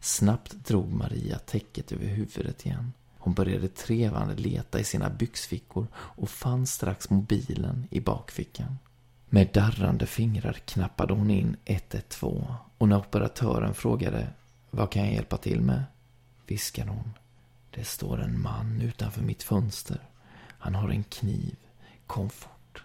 Snabbt 0.00 0.52
drog 0.52 0.92
Maria 0.92 1.38
täcket 1.38 1.92
över 1.92 2.06
huvudet 2.06 2.66
igen. 2.66 2.92
Hon 3.18 3.34
började 3.34 3.68
trevande 3.68 4.34
leta 4.34 4.80
i 4.80 4.84
sina 4.84 5.10
byxfickor 5.10 5.86
och 5.94 6.30
fann 6.30 6.66
strax 6.66 7.10
mobilen 7.10 7.86
i 7.90 8.00
bakfickan. 8.00 8.78
Med 9.28 9.48
darrande 9.54 10.06
fingrar 10.06 10.52
knappade 10.52 11.14
hon 11.14 11.30
in 11.30 11.56
112 11.64 12.44
och 12.78 12.88
när 12.88 12.98
operatören 12.98 13.74
frågade 13.74 14.28
Vad 14.70 14.90
kan 14.90 15.04
jag 15.04 15.14
hjälpa 15.14 15.36
till 15.36 15.60
med? 15.60 15.84
viskade 16.46 16.90
hon. 16.90 17.12
Det 17.70 17.84
står 17.84 18.20
en 18.20 18.40
man 18.40 18.80
utanför 18.80 19.22
mitt 19.22 19.42
fönster. 19.42 20.09
Han 20.60 20.74
har 20.74 20.88
en 20.88 21.04
kniv. 21.04 21.56
Kom 22.06 22.30
fort. 22.30 22.82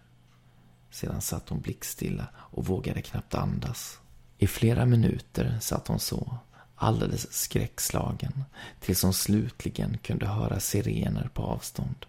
Sedan 0.89 1.21
satt 1.21 1.49
hon 1.49 1.61
blickstilla 1.61 2.27
och 2.35 2.65
vågade 2.65 3.01
knappt 3.01 3.35
andas. 3.35 3.99
I 4.37 4.47
flera 4.47 4.85
minuter 4.85 5.57
satt 5.61 5.87
hon 5.87 5.99
så, 5.99 6.37
alldeles 6.75 7.33
skräckslagen, 7.33 8.43
tills 8.79 9.03
hon 9.03 9.13
slutligen 9.13 9.97
kunde 9.97 10.25
höra 10.25 10.59
sirener 10.59 11.29
på 11.33 11.41
avstånd. 11.43 12.05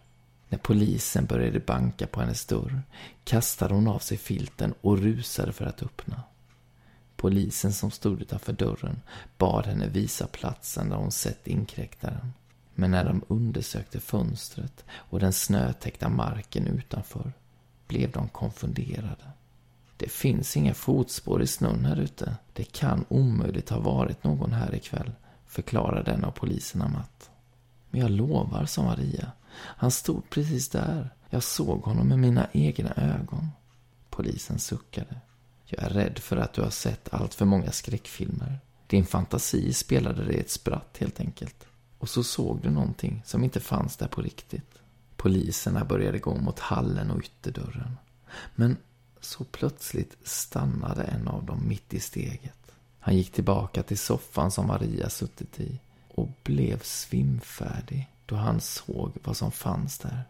När 0.48 0.58
polisen 0.58 1.26
började 1.26 1.60
banka 1.60 2.06
på 2.06 2.20
hennes 2.20 2.46
dörr 2.46 2.82
kastade 3.24 3.74
hon 3.74 3.88
av 3.88 3.98
sig 3.98 4.18
filten 4.18 4.74
och 4.80 4.98
rusade 4.98 5.52
för 5.52 5.64
att 5.64 5.82
öppna. 5.82 6.22
Polisen 7.16 7.72
som 7.72 7.90
stod 7.90 8.20
utanför 8.20 8.52
dörren 8.52 9.00
bad 9.38 9.66
henne 9.66 9.88
visa 9.88 10.26
platsen 10.26 10.88
där 10.88 10.96
hon 10.96 11.12
sett 11.12 11.48
inkräktaren. 11.48 12.32
Men 12.78 12.90
när 12.90 13.04
de 13.04 13.22
undersökte 13.28 14.00
fönstret 14.00 14.84
och 14.90 15.20
den 15.20 15.32
snötäckta 15.32 16.08
marken 16.08 16.66
utanför 16.66 17.32
blev 17.86 18.10
de 18.10 18.28
konfunderade. 18.28 19.30
Det 19.96 20.10
finns 20.10 20.56
inga 20.56 20.74
fotspår 20.74 21.42
i 21.42 21.46
snön 21.46 21.84
här 21.84 21.96
ute. 21.96 22.36
Det 22.52 22.64
kan 22.64 23.04
omöjligt 23.08 23.70
ha 23.70 23.80
varit 23.80 24.24
någon 24.24 24.52
här 24.52 24.74
ikväll, 24.74 25.12
förklarade 25.46 26.10
en 26.10 26.24
av 26.24 26.30
poliserna 26.30 26.88
matt. 26.88 27.30
Men 27.90 28.00
jag 28.00 28.10
lovar, 28.10 28.66
sa 28.66 28.82
Maria. 28.82 29.32
Han 29.56 29.90
stod 29.90 30.30
precis 30.30 30.68
där. 30.68 31.10
Jag 31.30 31.42
såg 31.42 31.82
honom 31.82 32.08
med 32.08 32.18
mina 32.18 32.48
egna 32.52 32.92
ögon. 32.96 33.48
Polisen 34.10 34.58
suckade. 34.58 35.20
Jag 35.64 35.82
är 35.82 35.88
rädd 35.88 36.18
för 36.18 36.36
att 36.36 36.52
du 36.52 36.62
har 36.62 36.70
sett 36.70 37.14
allt 37.14 37.34
för 37.34 37.44
många 37.44 37.72
skräckfilmer. 37.72 38.58
Din 38.86 39.06
fantasi 39.06 39.72
spelade 39.72 40.24
dig 40.24 40.40
ett 40.40 40.50
spratt 40.50 40.96
helt 40.98 41.20
enkelt. 41.20 41.66
Och 41.98 42.08
så 42.08 42.24
såg 42.24 42.60
du 42.62 42.70
någonting 42.70 43.22
som 43.24 43.44
inte 43.44 43.60
fanns 43.60 43.96
där 43.96 44.08
på 44.08 44.22
riktigt. 44.22 44.78
Poliserna 45.16 45.84
började 45.84 46.18
gå 46.18 46.34
mot 46.34 46.58
hallen 46.58 47.10
och 47.10 47.20
ytterdörren. 47.20 47.96
Men 48.54 48.76
så 49.20 49.44
plötsligt 49.44 50.16
stannade 50.22 51.04
en 51.04 51.28
av 51.28 51.44
dem 51.44 51.68
mitt 51.68 51.94
i 51.94 52.00
steget. 52.00 52.72
Han 52.98 53.16
gick 53.16 53.32
tillbaka 53.32 53.82
till 53.82 53.98
soffan 53.98 54.50
som 54.50 54.66
Maria 54.66 55.10
suttit 55.10 55.60
i 55.60 55.78
och 56.08 56.28
blev 56.42 56.82
svimfärdig 56.82 58.10
då 58.26 58.36
han 58.36 58.60
såg 58.60 59.12
vad 59.24 59.36
som 59.36 59.52
fanns 59.52 59.98
där. 59.98 60.24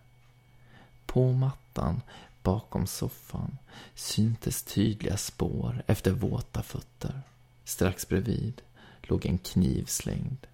På 1.06 1.32
mattan 1.32 2.02
bakom 2.42 2.87
soffan 2.87 3.58
syntes 3.94 4.62
tydliga 4.62 5.16
spår 5.16 5.82
efter 5.87 6.11
våta 6.11 6.62
fötter. 6.62 7.20
Strax 7.64 8.08
bredvid 8.08 8.62
låg 9.02 9.26
en 9.26 9.38
kniv 9.38 9.85
slängd. 9.85 10.46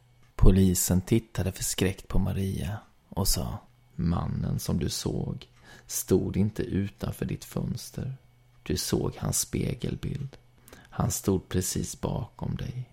Polisen 0.42 1.00
tittade 1.00 1.52
förskräckt 1.52 2.08
på 2.08 2.18
Maria 2.18 2.78
och 3.08 3.28
sa 3.28 3.58
Mannen 3.94 4.58
som 4.58 4.78
du 4.78 4.88
såg 4.88 5.49
stod 5.87 6.37
inte 6.37 6.62
utanför 6.62 7.25
ditt 7.25 7.44
fönster. 7.44 8.14
Du 8.62 8.76
såg 8.76 9.16
hans 9.18 9.38
spegelbild. 9.40 10.37
Han 10.75 11.11
stod 11.11 11.49
precis 11.49 12.00
bakom 12.00 12.56
dig. 12.56 12.90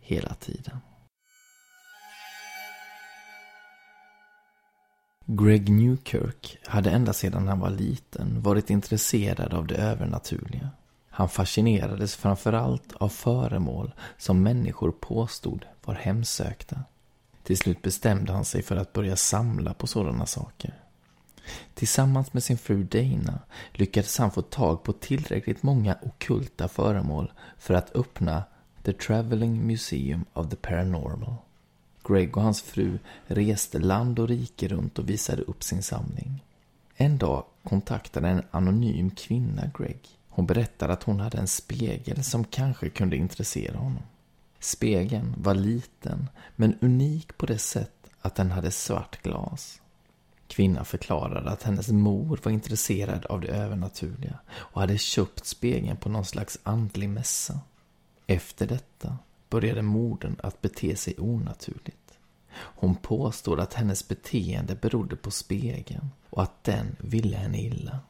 Hela 0.00 0.34
tiden. 0.34 0.78
Greg 5.26 5.70
Newkirk 5.70 6.58
hade 6.66 6.90
ända 6.90 7.12
sedan 7.12 7.48
han 7.48 7.60
var 7.60 7.70
liten 7.70 8.42
varit 8.42 8.70
intresserad 8.70 9.54
av 9.54 9.66
det 9.66 9.76
övernaturliga. 9.76 10.70
Han 11.16 11.28
fascinerades 11.28 12.16
framförallt 12.16 12.92
av 12.92 13.08
föremål 13.08 13.94
som 14.18 14.42
människor 14.42 14.90
påstod 14.90 15.66
var 15.84 15.94
hemsökta. 15.94 16.84
Till 17.42 17.58
slut 17.58 17.82
bestämde 17.82 18.32
han 18.32 18.44
sig 18.44 18.62
för 18.62 18.76
att 18.76 18.92
börja 18.92 19.16
samla 19.16 19.74
på 19.74 19.86
sådana 19.86 20.26
saker. 20.26 20.74
Tillsammans 21.74 22.32
med 22.32 22.44
sin 22.44 22.58
fru 22.58 22.82
Dana 22.82 23.38
lyckades 23.72 24.18
han 24.18 24.30
få 24.30 24.42
tag 24.42 24.82
på 24.82 24.92
tillräckligt 24.92 25.62
många 25.62 25.98
okulta 26.02 26.68
föremål 26.68 27.32
för 27.58 27.74
att 27.74 27.96
öppna 27.96 28.44
The 28.82 28.92
Traveling 28.92 29.66
Museum 29.66 30.24
of 30.32 30.50
the 30.50 30.56
Paranormal. 30.56 31.34
Greg 32.08 32.36
och 32.36 32.42
hans 32.42 32.62
fru 32.62 32.98
reste 33.26 33.78
land 33.78 34.18
och 34.18 34.28
rike 34.28 34.68
runt 34.68 34.98
och 34.98 35.10
visade 35.10 35.42
upp 35.42 35.64
sin 35.64 35.82
samling. 35.82 36.44
En 36.96 37.18
dag 37.18 37.44
kontaktade 37.64 38.28
en 38.28 38.42
anonym 38.50 39.10
kvinna 39.10 39.62
Greg. 39.78 40.00
Hon 40.36 40.46
berättade 40.46 40.92
att 40.92 41.02
hon 41.02 41.20
hade 41.20 41.38
en 41.38 41.46
spegel 41.46 42.24
som 42.24 42.44
kanske 42.44 42.90
kunde 42.90 43.16
intressera 43.16 43.78
honom. 43.78 44.02
Spegeln 44.60 45.34
var 45.38 45.54
liten, 45.54 46.28
men 46.56 46.78
unik 46.80 47.36
på 47.36 47.46
det 47.46 47.58
sätt 47.58 48.10
att 48.20 48.34
den 48.34 48.50
hade 48.50 48.70
svart 48.70 49.22
glas. 49.22 49.80
Kvinnan 50.46 50.84
förklarade 50.84 51.50
att 51.50 51.62
hennes 51.62 51.88
mor 51.88 52.40
var 52.42 52.52
intresserad 52.52 53.26
av 53.26 53.40
det 53.40 53.48
övernaturliga 53.48 54.38
och 54.54 54.80
hade 54.80 54.98
köpt 54.98 55.46
spegeln 55.46 55.96
på 55.96 56.08
någon 56.08 56.24
slags 56.24 56.58
andlig 56.62 57.08
mässa. 57.08 57.60
Efter 58.26 58.66
detta 58.66 59.18
började 59.50 59.82
modern 59.82 60.36
att 60.42 60.62
bete 60.62 60.96
sig 60.96 61.14
onaturligt. 61.18 62.18
Hon 62.56 62.96
påstod 62.96 63.60
att 63.60 63.74
hennes 63.74 64.08
beteende 64.08 64.74
berodde 64.74 65.16
på 65.16 65.30
spegeln 65.30 66.10
och 66.30 66.42
att 66.42 66.64
den 66.64 66.96
ville 67.00 67.36
henne 67.36 67.60
illa. 67.60 68.00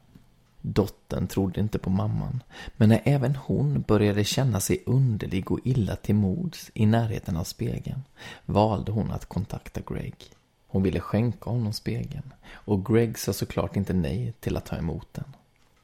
Dottern 0.67 1.27
trodde 1.27 1.61
inte 1.61 1.79
på 1.79 1.91
mamman, 1.91 2.43
men 2.77 2.89
när 2.89 3.03
även 3.05 3.37
hon 3.37 3.81
började 3.83 4.25
känna 4.25 4.61
sig 4.61 4.83
underlig 4.87 5.51
och 5.51 5.61
illa 5.65 5.97
till 5.97 6.15
mods 6.15 6.71
i 6.75 6.87
närheten 6.87 7.37
av 7.37 7.45
spegeln 7.45 8.03
valde 8.47 8.93
hon 8.93 9.11
att 9.11 9.27
kontakta 9.27 9.81
Greg. 9.87 10.15
Hon 10.67 10.83
ville 10.83 11.01
skänka 11.01 11.51
honom 11.51 11.73
spegeln 11.73 12.33
och 12.51 12.87
Greg 12.87 13.19
sa 13.19 13.33
såklart 13.33 13.77
inte 13.77 13.93
nej 13.93 14.33
till 14.41 14.57
att 14.57 14.67
ta 14.67 14.77
emot 14.77 15.09
den. 15.13 15.25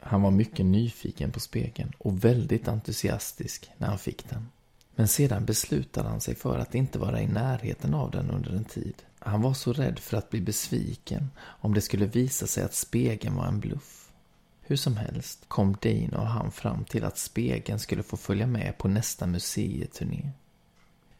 Han 0.00 0.22
var 0.22 0.30
mycket 0.30 0.66
nyfiken 0.66 1.32
på 1.32 1.40
spegeln 1.40 1.92
och 1.98 2.24
väldigt 2.24 2.68
entusiastisk 2.68 3.70
när 3.78 3.88
han 3.88 3.98
fick 3.98 4.28
den. 4.28 4.48
Men 4.94 5.08
sedan 5.08 5.44
beslutade 5.44 6.08
han 6.08 6.20
sig 6.20 6.34
för 6.34 6.58
att 6.58 6.74
inte 6.74 6.98
vara 6.98 7.20
i 7.20 7.26
närheten 7.26 7.94
av 7.94 8.10
den 8.10 8.30
under 8.30 8.50
en 8.50 8.64
tid. 8.64 8.94
Han 9.18 9.42
var 9.42 9.54
så 9.54 9.72
rädd 9.72 9.98
för 9.98 10.16
att 10.16 10.30
bli 10.30 10.40
besviken 10.40 11.30
om 11.40 11.74
det 11.74 11.80
skulle 11.80 12.06
visa 12.06 12.46
sig 12.46 12.64
att 12.64 12.74
spegeln 12.74 13.36
var 13.36 13.46
en 13.46 13.60
bluff. 13.60 13.99
Hur 14.70 14.76
som 14.76 14.96
helst 14.96 15.44
kom 15.48 15.76
Dane 15.82 16.16
och 16.16 16.26
han 16.26 16.50
fram 16.50 16.84
till 16.84 17.04
att 17.04 17.18
spegeln 17.18 17.78
skulle 17.78 18.02
få 18.02 18.16
följa 18.16 18.46
med 18.46 18.78
på 18.78 18.88
nästa 18.88 19.26
museiturné. 19.26 20.30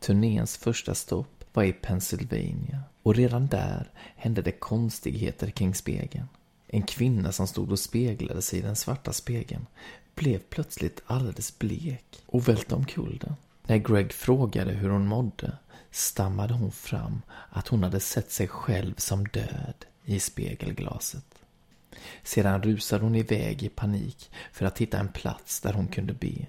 Turnéns 0.01 0.57
första 0.57 0.95
stopp 0.95 1.45
var 1.53 1.63
i 1.63 1.73
Pennsylvania 1.73 2.83
och 3.03 3.15
redan 3.15 3.47
där 3.47 3.91
hände 4.17 4.43
det 4.43 4.53
konstigheter 4.53 5.51
kring 5.51 5.75
spegeln. 5.75 6.29
En 6.67 6.83
kvinna 6.83 7.33
som 7.33 7.47
stod 7.47 7.73
och 7.73 7.79
speglade 7.79 8.43
sig 8.43 8.59
i 8.59 8.63
den 8.63 8.77
svarta 8.77 9.13
spegeln 9.13 9.67
blev 10.15 10.39
plötsligt 10.39 11.03
alldeles 11.07 11.59
blek 11.59 12.23
och 12.27 12.49
välte 12.49 12.75
omkull 12.75 13.19
den. 13.23 13.37
När 13.67 13.79
Greg 13.79 14.13
frågade 14.13 14.73
hur 14.73 14.89
hon 14.89 15.07
mådde 15.07 15.53
stammade 15.91 16.55
hon 16.55 16.73
fram 16.73 17.23
att 17.51 17.69
hon 17.69 17.83
hade 17.83 18.01
sett 18.01 18.33
sig 18.33 18.49
själv 18.49 18.95
som 18.97 19.29
död 19.29 19.85
i 20.05 20.21
spegelglaset. 20.21 21.40
Sedan 22.23 22.63
rusade 22.63 23.05
hon 23.05 23.15
iväg 23.15 23.63
i 23.63 23.69
panik 23.69 24.31
för 24.53 24.67
att 24.67 24.79
hitta 24.79 24.99
en 24.99 25.09
plats 25.09 25.61
där 25.61 25.73
hon 25.73 25.89
kunde 25.89 26.13
be. 26.13 26.47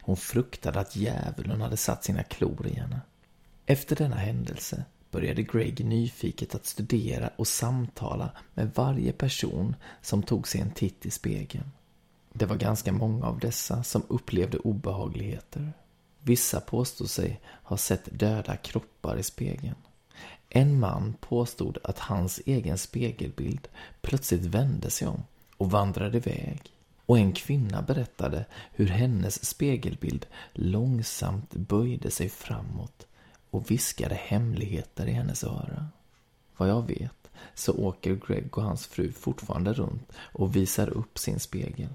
Hon 0.00 0.16
fruktade 0.16 0.80
att 0.80 0.96
djävulen 0.96 1.60
hade 1.60 1.76
satt 1.76 2.04
sina 2.04 2.22
klor 2.22 2.66
i 2.66 2.74
henne. 2.74 3.00
Efter 3.66 3.96
denna 3.96 4.16
händelse 4.16 4.84
började 5.10 5.42
Greg 5.42 5.84
nyfiket 5.84 6.54
att 6.54 6.66
studera 6.66 7.30
och 7.36 7.48
samtala 7.48 8.30
med 8.54 8.70
varje 8.74 9.12
person 9.12 9.76
som 10.02 10.22
tog 10.22 10.48
sig 10.48 10.60
en 10.60 10.70
titt 10.70 11.06
i 11.06 11.10
spegeln. 11.10 11.70
Det 12.32 12.46
var 12.46 12.56
ganska 12.56 12.92
många 12.92 13.26
av 13.26 13.38
dessa 13.38 13.82
som 13.82 14.02
upplevde 14.08 14.58
obehagligheter. 14.58 15.72
Vissa 16.20 16.60
påstod 16.60 17.10
sig 17.10 17.40
ha 17.62 17.76
sett 17.76 18.18
döda 18.18 18.56
kroppar 18.56 19.16
i 19.16 19.22
spegeln. 19.22 19.76
En 20.48 20.80
man 20.80 21.14
påstod 21.20 21.78
att 21.84 21.98
hans 21.98 22.40
egen 22.46 22.78
spegelbild 22.78 23.68
plötsligt 24.00 24.44
vände 24.44 24.90
sig 24.90 25.08
om 25.08 25.22
och 25.56 25.70
vandrade 25.70 26.16
iväg. 26.16 26.60
Och 27.06 27.18
en 27.18 27.32
kvinna 27.32 27.82
berättade 27.82 28.44
hur 28.72 28.86
hennes 28.86 29.44
spegelbild 29.44 30.26
långsamt 30.52 31.54
böjde 31.54 32.10
sig 32.10 32.28
framåt 32.28 33.06
och 33.50 33.70
viskade 33.70 34.14
hemligheter 34.14 35.06
i 35.06 35.12
hennes 35.12 35.44
öra. 35.44 35.88
Vad 36.56 36.68
jag 36.68 36.86
vet 36.86 37.30
så 37.54 37.72
åker 37.72 38.20
Greg 38.26 38.58
och 38.58 38.64
hans 38.64 38.86
fru 38.86 39.12
fortfarande 39.12 39.72
runt 39.72 40.12
och 40.18 40.56
visar 40.56 40.88
upp 40.88 41.18
sin 41.18 41.40
spegel. 41.40 41.94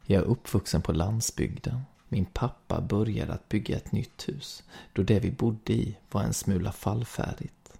Jag 0.06 0.22
är 0.22 0.26
uppvuxen 0.26 0.82
på 0.82 0.92
landsbygden. 0.92 1.80
Min 2.08 2.24
pappa 2.24 2.80
började 2.80 3.32
att 3.32 3.48
bygga 3.48 3.76
ett 3.76 3.92
nytt 3.92 4.28
hus 4.28 4.62
då 4.92 5.02
det 5.02 5.20
vi 5.20 5.30
bodde 5.30 5.72
i 5.72 5.96
var 6.10 6.22
en 6.22 6.34
smula 6.34 6.72
fallfärdigt. 6.72 7.78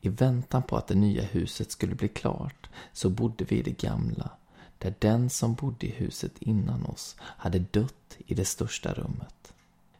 I 0.00 0.08
väntan 0.08 0.62
på 0.62 0.76
att 0.76 0.86
det 0.86 0.94
nya 0.94 1.22
huset 1.22 1.70
skulle 1.70 1.94
bli 1.94 2.08
klart 2.08 2.70
så 2.92 3.10
bodde 3.10 3.44
vi 3.44 3.56
i 3.56 3.62
det 3.62 3.80
gamla 3.80 4.30
där 4.78 4.94
den 4.98 5.30
som 5.30 5.54
bodde 5.54 5.86
i 5.86 5.90
huset 5.90 6.32
innan 6.38 6.86
oss 6.86 7.16
hade 7.20 7.58
dött 7.58 8.16
i 8.26 8.34
det 8.34 8.44
största 8.44 8.92
rummet. 8.92 9.54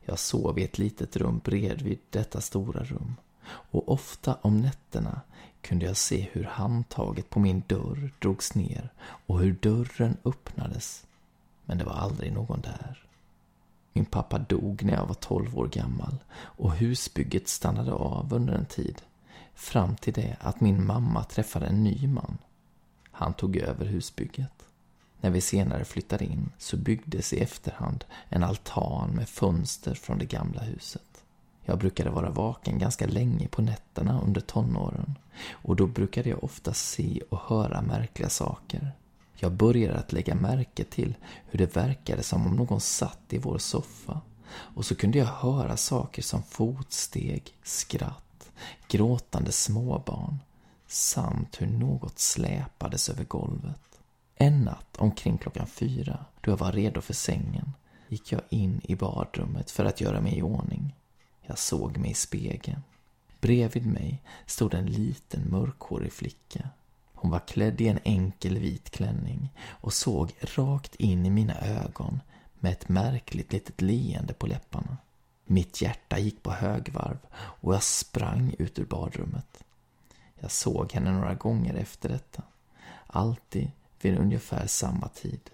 Jag 0.04 0.18
sov 0.18 0.58
i 0.58 0.64
ett 0.64 0.78
litet 0.78 1.16
rum 1.16 1.40
bredvid 1.44 1.98
detta 2.10 2.40
stora 2.40 2.84
rum 2.84 3.14
och 3.46 3.92
ofta 3.92 4.34
om 4.34 4.60
nätterna 4.60 5.20
kunde 5.64 5.86
jag 5.86 5.96
se 5.96 6.28
hur 6.32 6.44
handtaget 6.44 7.30
på 7.30 7.40
min 7.40 7.62
dörr 7.66 8.10
drogs 8.18 8.54
ner 8.54 8.92
och 9.26 9.40
hur 9.40 9.52
dörren 9.52 10.16
öppnades. 10.24 11.06
Men 11.64 11.78
det 11.78 11.84
var 11.84 11.92
aldrig 11.92 12.32
någon 12.32 12.60
där. 12.60 13.06
Min 13.92 14.04
pappa 14.04 14.38
dog 14.38 14.84
när 14.84 14.94
jag 14.94 15.06
var 15.06 15.14
tolv 15.14 15.58
år 15.58 15.68
gammal 15.68 16.16
och 16.34 16.72
husbygget 16.72 17.48
stannade 17.48 17.92
av 17.92 18.34
under 18.34 18.54
en 18.54 18.66
tid. 18.66 19.02
Fram 19.54 19.96
till 19.96 20.12
det 20.12 20.36
att 20.40 20.60
min 20.60 20.86
mamma 20.86 21.24
träffade 21.24 21.66
en 21.66 21.84
ny 21.84 22.06
man. 22.06 22.38
Han 23.10 23.34
tog 23.34 23.56
över 23.56 23.86
husbygget. 23.86 24.64
När 25.20 25.30
vi 25.30 25.40
senare 25.40 25.84
flyttade 25.84 26.24
in 26.24 26.52
så 26.58 26.76
byggdes 26.76 27.32
i 27.32 27.40
efterhand 27.40 28.04
en 28.28 28.44
altan 28.44 29.10
med 29.10 29.28
fönster 29.28 29.94
från 29.94 30.18
det 30.18 30.24
gamla 30.24 30.60
huset. 30.60 31.13
Jag 31.64 31.78
brukade 31.78 32.10
vara 32.10 32.30
vaken 32.30 32.78
ganska 32.78 33.06
länge 33.06 33.48
på 33.48 33.62
nätterna 33.62 34.20
under 34.20 34.40
tonåren 34.40 35.18
och 35.52 35.76
då 35.76 35.86
brukade 35.86 36.28
jag 36.28 36.44
ofta 36.44 36.74
se 36.74 37.20
och 37.30 37.38
höra 37.38 37.82
märkliga 37.82 38.28
saker. 38.28 38.92
Jag 39.36 39.52
började 39.52 39.98
att 39.98 40.12
lägga 40.12 40.34
märke 40.34 40.84
till 40.84 41.14
hur 41.46 41.58
det 41.58 41.76
verkade 41.76 42.22
som 42.22 42.46
om 42.46 42.56
någon 42.56 42.80
satt 42.80 43.32
i 43.32 43.38
vår 43.38 43.58
soffa 43.58 44.20
och 44.50 44.84
så 44.84 44.94
kunde 44.94 45.18
jag 45.18 45.26
höra 45.26 45.76
saker 45.76 46.22
som 46.22 46.42
fotsteg, 46.42 47.54
skratt, 47.62 48.50
gråtande 48.88 49.52
småbarn 49.52 50.38
samt 50.86 51.62
hur 51.62 51.66
något 51.66 52.18
släpades 52.18 53.08
över 53.08 53.24
golvet. 53.24 53.80
En 54.36 54.64
natt 54.64 54.96
omkring 54.98 55.38
klockan 55.38 55.66
fyra, 55.66 56.24
då 56.40 56.50
jag 56.50 56.56
var 56.56 56.72
redo 56.72 57.00
för 57.00 57.14
sängen, 57.14 57.72
gick 58.08 58.32
jag 58.32 58.40
in 58.48 58.80
i 58.84 58.96
badrummet 58.96 59.70
för 59.70 59.84
att 59.84 60.00
göra 60.00 60.20
mig 60.20 60.38
i 60.38 60.42
ordning. 60.42 60.94
Jag 61.46 61.58
såg 61.58 61.96
mig 61.96 62.10
i 62.10 62.14
spegeln. 62.14 62.82
Bredvid 63.40 63.86
mig 63.86 64.22
stod 64.46 64.74
en 64.74 64.86
liten 64.86 65.50
mörkhårig 65.50 66.12
flicka. 66.12 66.68
Hon 67.14 67.30
var 67.30 67.38
klädd 67.38 67.80
i 67.80 67.88
en 67.88 67.98
enkel 68.04 68.58
vit 68.58 68.90
klänning 68.90 69.52
och 69.68 69.92
såg 69.92 70.32
rakt 70.40 70.94
in 70.94 71.26
i 71.26 71.30
mina 71.30 71.60
ögon 71.60 72.20
med 72.54 72.72
ett 72.72 72.88
märkligt 72.88 73.52
litet 73.52 73.80
leende 73.80 74.34
på 74.34 74.46
läpparna. 74.46 74.96
Mitt 75.44 75.82
hjärta 75.82 76.18
gick 76.18 76.42
på 76.42 76.50
högvarv 76.50 77.18
och 77.34 77.74
jag 77.74 77.82
sprang 77.82 78.54
ut 78.58 78.78
ur 78.78 78.84
badrummet. 78.84 79.64
Jag 80.34 80.50
såg 80.50 80.92
henne 80.92 81.12
några 81.12 81.34
gånger 81.34 81.74
efter 81.74 82.08
detta. 82.08 82.42
Alltid 83.06 83.70
vid 84.00 84.18
ungefär 84.18 84.66
samma 84.66 85.08
tid. 85.08 85.50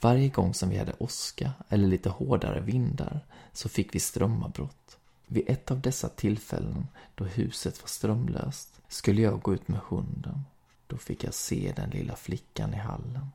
Varje 0.00 0.28
gång 0.28 0.54
som 0.54 0.68
vi 0.68 0.76
hade 0.76 0.92
åska 0.98 1.52
eller 1.68 1.88
lite 1.88 2.10
hårdare 2.10 2.60
vindar 2.60 3.20
så 3.52 3.68
fick 3.68 3.94
vi 3.94 4.00
strömavbrott. 4.00 4.81
Vid 5.32 5.50
ett 5.50 5.70
av 5.70 5.80
dessa 5.80 6.08
tillfällen 6.08 6.86
då 7.14 7.24
huset 7.24 7.82
var 7.82 7.88
strömlöst 7.88 8.80
skulle 8.88 9.22
jag 9.22 9.42
gå 9.42 9.54
ut 9.54 9.68
med 9.68 9.80
hunden. 9.88 10.44
Då 10.86 10.96
fick 10.96 11.24
jag 11.24 11.34
se 11.34 11.72
den 11.76 11.90
lilla 11.90 12.16
flickan 12.16 12.74
i 12.74 12.76
hallen. 12.76 13.28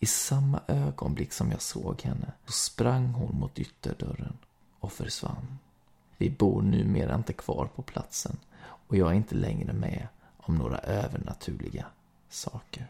I 0.00 0.06
samma 0.06 0.60
ögonblick 0.66 1.32
som 1.32 1.50
jag 1.50 1.62
såg 1.62 2.02
henne 2.02 2.32
så 2.46 2.52
sprang 2.52 3.06
hon 3.06 3.36
mot 3.36 3.58
ytterdörren 3.58 4.38
och 4.80 4.92
försvann. 4.92 5.58
Vi 6.16 6.30
bor 6.30 6.62
numera 6.62 7.14
inte 7.14 7.32
kvar 7.32 7.68
på 7.76 7.82
platsen 7.82 8.36
och 8.62 8.96
jag 8.96 9.10
är 9.10 9.14
inte 9.14 9.34
längre 9.34 9.72
med 9.72 10.08
om 10.36 10.58
några 10.58 10.78
övernaturliga 10.78 11.86
saker. 12.28 12.86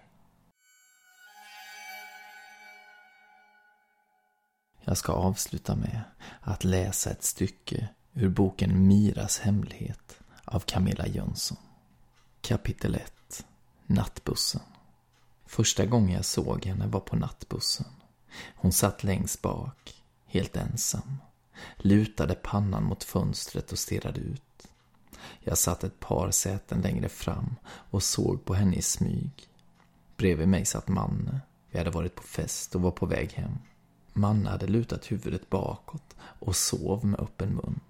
Jag 4.81 4.97
ska 4.97 5.13
avsluta 5.13 5.77
med 5.77 6.03
att 6.41 6.65
läsa 6.65 7.11
ett 7.11 7.25
stycke 7.25 7.89
ur 8.15 8.29
boken 8.29 8.87
Miras 8.87 9.39
hemlighet 9.39 10.19
av 10.45 10.61
Camilla 10.61 11.07
Jönsson. 11.07 11.59
Kapitel 12.41 12.95
1 12.95 13.47
Nattbussen 13.87 14.61
Första 15.47 15.87
gången 15.87 16.15
jag 16.15 16.25
såg 16.25 16.65
henne 16.65 16.87
var 16.87 17.01
på 17.01 17.17
nattbussen. 17.17 17.87
Hon 18.55 18.73
satt 18.73 19.05
längst 19.05 19.43
bak, 19.43 20.03
helt 20.27 20.57
ensam. 20.57 21.17
Lutade 21.77 22.35
pannan 22.35 22.85
mot 22.85 23.05
fönstret 23.05 23.73
och 23.73 23.79
stirrade 23.79 24.21
ut. 24.21 24.69
Jag 25.41 25.59
satt 25.59 25.85
ett 25.85 26.01
par 26.01 26.31
säten 26.31 26.81
längre 26.81 27.09
fram 27.09 27.57
och 27.67 28.03
såg 28.03 28.45
på 28.45 28.55
henne 28.55 28.77
i 28.77 28.83
smyg. 28.83 29.49
Bredvid 30.17 30.49
mig 30.49 30.65
satt 30.65 30.89
Manne. 30.89 31.41
Vi 31.71 31.79
hade 31.79 31.91
varit 31.91 32.15
på 32.15 32.23
fest 32.23 32.75
och 32.75 32.83
var 32.83 32.91
på 32.91 33.07
väg 33.07 33.33
hem. 33.33 33.59
Manne 34.13 34.51
hade 34.51 34.67
lutat 34.67 35.13
huvudet 35.13 35.51
bakåt 35.51 36.17
och 36.19 36.57
sov 36.57 37.05
med 37.05 37.21
öppen 37.21 37.55
mun. 37.55 37.81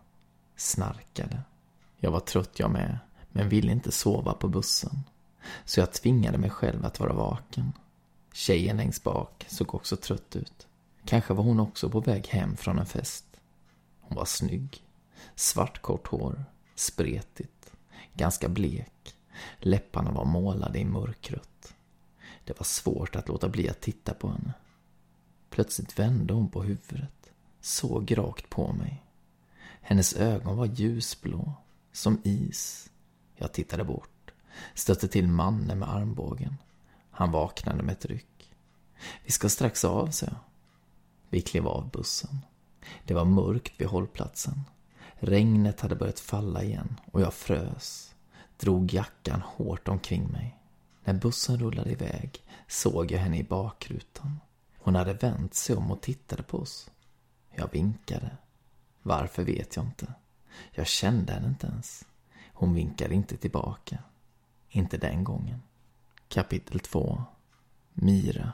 Snarkade. 0.56 1.42
Jag 1.98 2.10
var 2.10 2.20
trött 2.20 2.58
jag 2.58 2.70
med, 2.70 2.98
men 3.32 3.48
ville 3.48 3.72
inte 3.72 3.92
sova 3.92 4.34
på 4.34 4.48
bussen. 4.48 5.02
Så 5.64 5.80
jag 5.80 5.92
tvingade 5.92 6.38
mig 6.38 6.50
själv 6.50 6.84
att 6.84 7.00
vara 7.00 7.12
vaken. 7.12 7.72
Tjejen 8.32 8.76
längst 8.76 9.02
bak 9.02 9.46
såg 9.48 9.74
också 9.74 9.96
trött 9.96 10.36
ut. 10.36 10.66
Kanske 11.04 11.34
var 11.34 11.44
hon 11.44 11.60
också 11.60 11.90
på 11.90 12.00
väg 12.00 12.26
hem 12.26 12.56
från 12.56 12.78
en 12.78 12.86
fest. 12.86 13.24
Hon 14.00 14.16
var 14.16 14.24
snygg. 14.24 14.82
Svart 15.34 15.82
kort 15.82 16.06
hår. 16.06 16.44
Spretigt. 16.74 17.72
Ganska 18.14 18.48
blek. 18.48 19.14
Läpparna 19.58 20.10
var 20.10 20.24
målade 20.24 20.78
i 20.78 20.84
mörkrött. 20.84 21.74
Det 22.44 22.58
var 22.58 22.64
svårt 22.64 23.16
att 23.16 23.28
låta 23.28 23.48
bli 23.48 23.68
att 23.68 23.80
titta 23.80 24.14
på 24.14 24.28
henne. 24.28 24.52
Plötsligt 25.50 25.98
vände 25.98 26.34
hon 26.34 26.48
på 26.48 26.62
huvudet. 26.62 27.32
Såg 27.60 28.18
rakt 28.18 28.50
på 28.50 28.72
mig. 28.72 29.02
Hennes 29.82 30.14
ögon 30.14 30.56
var 30.56 30.66
ljusblå. 30.66 31.52
Som 31.92 32.20
is. 32.24 32.90
Jag 33.34 33.52
tittade 33.52 33.84
bort. 33.84 34.32
Stötte 34.74 35.08
till 35.08 35.28
mannen 35.28 35.78
med 35.78 35.94
armbågen. 35.94 36.56
Han 37.10 37.30
vaknade 37.30 37.82
med 37.82 37.92
ett 37.92 38.04
ryck. 38.04 38.54
Vi 39.24 39.32
ska 39.32 39.48
strax 39.48 39.84
av, 39.84 40.10
sa 40.10 40.26
jag. 40.26 40.36
Vi 41.28 41.40
klev 41.40 41.68
av 41.68 41.90
bussen. 41.90 42.38
Det 43.04 43.14
var 43.14 43.24
mörkt 43.24 43.80
vid 43.80 43.88
hållplatsen. 43.88 44.60
Regnet 45.14 45.80
hade 45.80 45.96
börjat 45.96 46.20
falla 46.20 46.62
igen 46.62 47.00
och 47.12 47.20
jag 47.20 47.34
frös. 47.34 48.14
Drog 48.56 48.94
jackan 48.94 49.42
hårt 49.44 49.88
omkring 49.88 50.28
mig. 50.28 50.58
När 51.04 51.14
bussen 51.14 51.58
rullade 51.58 51.90
iväg 51.90 52.44
såg 52.68 53.10
jag 53.10 53.18
henne 53.18 53.38
i 53.38 53.44
bakrutan. 53.44 54.40
Hon 54.78 54.94
hade 54.94 55.12
vänt 55.12 55.54
sig 55.54 55.76
om 55.76 55.90
och 55.90 56.00
tittade 56.00 56.42
på 56.42 56.58
oss. 56.58 56.90
Jag 57.54 57.72
vinkade. 57.72 58.36
Varför 59.02 59.44
vet 59.44 59.76
jag 59.76 59.84
inte. 59.84 60.14
Jag 60.72 60.86
kände 60.86 61.32
henne 61.32 61.48
inte 61.48 61.66
ens. 61.66 62.04
Hon 62.52 62.74
vinkade 62.74 63.14
inte 63.14 63.36
tillbaka. 63.36 63.98
Inte 64.68 64.96
den 64.96 65.24
gången. 65.24 65.62
Kapitel 66.28 66.80
2 66.80 67.24
Mira 67.92 68.52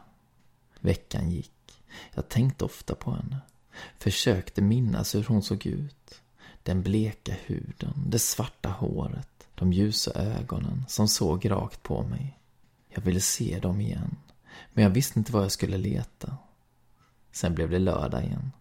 Veckan 0.80 1.30
gick. 1.30 1.82
Jag 2.14 2.28
tänkte 2.28 2.64
ofta 2.64 2.94
på 2.94 3.10
henne. 3.10 3.38
Försökte 3.98 4.62
minnas 4.62 5.14
hur 5.14 5.24
hon 5.24 5.42
såg 5.42 5.66
ut. 5.66 6.22
Den 6.62 6.82
bleka 6.82 7.34
huden, 7.46 7.94
det 8.06 8.18
svarta 8.18 8.68
håret, 8.68 9.48
de 9.54 9.72
ljusa 9.72 10.12
ögonen 10.12 10.84
som 10.88 11.08
såg 11.08 11.50
rakt 11.50 11.82
på 11.82 12.02
mig. 12.02 12.38
Jag 12.88 13.02
ville 13.02 13.20
se 13.20 13.58
dem 13.58 13.80
igen. 13.80 14.16
Men 14.72 14.84
jag 14.84 14.90
visste 14.90 15.18
inte 15.18 15.32
var 15.32 15.42
jag 15.42 15.52
skulle 15.52 15.76
leta. 15.76 16.36
Sen 17.32 17.54
blev 17.54 17.70
det 17.70 17.78
lördag 17.78 18.24
igen. 18.24 18.52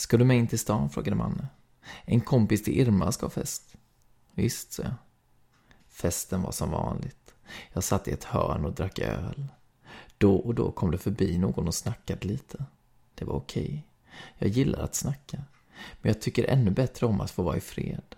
Ska 0.00 0.16
du 0.16 0.24
med 0.24 0.38
in 0.38 0.46
till 0.46 0.58
stan? 0.58 0.90
frågade 0.90 1.16
Manne. 1.16 1.48
En 2.04 2.20
kompis 2.20 2.62
till 2.64 2.80
Irma 2.80 3.12
ska 3.12 3.26
ha 3.26 3.30
fest. 3.30 3.76
Visst, 4.34 4.72
sa 4.72 4.82
jag. 4.82 4.94
Festen 5.88 6.42
var 6.42 6.52
som 6.52 6.70
vanligt. 6.70 7.34
Jag 7.72 7.84
satt 7.84 8.08
i 8.08 8.10
ett 8.10 8.24
hörn 8.24 8.64
och 8.64 8.72
drack 8.72 8.98
öl. 8.98 9.46
Då 10.18 10.36
och 10.36 10.54
då 10.54 10.72
kom 10.72 10.90
det 10.90 10.98
förbi 10.98 11.38
någon 11.38 11.68
och 11.68 11.74
snackade 11.74 12.28
lite. 12.28 12.64
Det 13.14 13.24
var 13.24 13.34
okej. 13.34 13.64
Okay. 13.64 13.80
Jag 14.38 14.48
gillar 14.48 14.80
att 14.80 14.94
snacka. 14.94 15.44
Men 16.00 16.12
jag 16.12 16.20
tycker 16.20 16.44
ännu 16.44 16.70
bättre 16.70 17.06
om 17.06 17.20
att 17.20 17.30
få 17.30 17.42
vara 17.42 17.56
i 17.56 17.60
fred. 17.60 18.16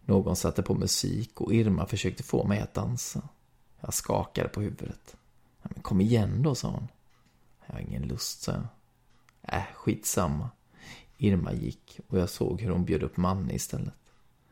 Någon 0.00 0.36
satte 0.36 0.62
på 0.62 0.74
musik 0.74 1.40
och 1.40 1.54
Irma 1.54 1.86
försökte 1.86 2.22
få 2.22 2.44
mig 2.44 2.60
att 2.60 2.74
dansa. 2.74 3.28
Jag 3.80 3.94
skakade 3.94 4.48
på 4.48 4.60
huvudet. 4.60 5.16
Men 5.62 5.82
kom 5.82 6.00
igen 6.00 6.42
då, 6.42 6.54
sa 6.54 6.68
hon. 6.68 6.88
Jag 7.66 7.74
har 7.74 7.80
ingen 7.80 8.02
lust, 8.02 8.42
sa 8.42 8.52
jag. 8.52 8.66
Äh, 9.42 9.64
skitsamma. 9.74 10.50
Irma 11.22 11.52
gick 11.52 12.00
och 12.08 12.18
jag 12.18 12.30
såg 12.30 12.60
hur 12.60 12.70
hon 12.70 12.84
bjöd 12.84 13.02
upp 13.02 13.16
Manne 13.16 13.54
istället. 13.54 13.94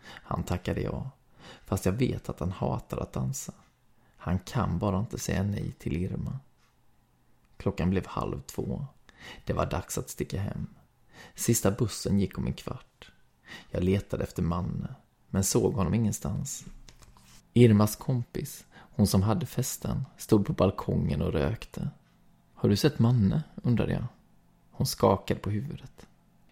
Han 0.04 0.42
tackade 0.42 0.80
ja. 0.80 1.10
Fast 1.64 1.86
jag 1.86 1.92
vet 1.92 2.28
att 2.28 2.40
han 2.40 2.52
hatar 2.52 2.98
att 2.98 3.12
dansa. 3.12 3.52
Han 4.16 4.38
kan 4.38 4.78
bara 4.78 4.98
inte 4.98 5.18
säga 5.18 5.42
nej 5.42 5.72
till 5.78 5.96
Irma. 5.96 6.38
Klockan 7.56 7.90
blev 7.90 8.06
halv 8.06 8.40
två. 8.40 8.86
Det 9.44 9.52
var 9.52 9.66
dags 9.66 9.98
att 9.98 10.10
sticka 10.10 10.40
hem. 10.40 10.66
Sista 11.34 11.70
bussen 11.70 12.20
gick 12.20 12.38
om 12.38 12.46
en 12.46 12.52
kvart. 12.52 13.12
Jag 13.70 13.84
letade 13.84 14.24
efter 14.24 14.42
Manne, 14.42 14.94
men 15.28 15.44
såg 15.44 15.74
honom 15.74 15.94
ingenstans. 15.94 16.66
Irmas 17.52 17.96
kompis, 17.96 18.64
hon 18.74 19.06
som 19.06 19.22
hade 19.22 19.46
festen, 19.46 20.04
stod 20.16 20.46
på 20.46 20.52
balkongen 20.52 21.22
och 21.22 21.32
rökte. 21.32 21.90
Har 22.54 22.68
du 22.68 22.76
sett 22.76 22.98
Manne? 22.98 23.42
undrade 23.54 23.92
jag. 23.92 24.04
Hon 24.70 24.86
skakade 24.86 25.40
på 25.40 25.50
huvudet. 25.50 26.07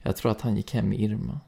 Jag 0.06 0.16
tror 0.16 0.32
att 0.32 0.40
han 0.40 0.56
gick 0.56 0.74
hem 0.74 0.88
med 0.88 1.00
Irma. 1.00 1.40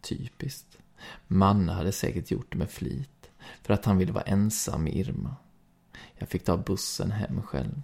Typiskt. 0.00 0.78
Manne 1.26 1.72
hade 1.72 1.92
säkert 1.92 2.30
gjort 2.30 2.52
det 2.52 2.58
med 2.58 2.70
flit, 2.70 3.30
för 3.62 3.74
att 3.74 3.84
han 3.84 3.98
ville 3.98 4.12
vara 4.12 4.24
ensam 4.24 4.84
med 4.84 4.96
Irma. 4.96 5.36
Jag 6.14 6.28
fick 6.28 6.44
ta 6.44 6.56
bussen 6.56 7.10
hem 7.10 7.42
själv. 7.42 7.82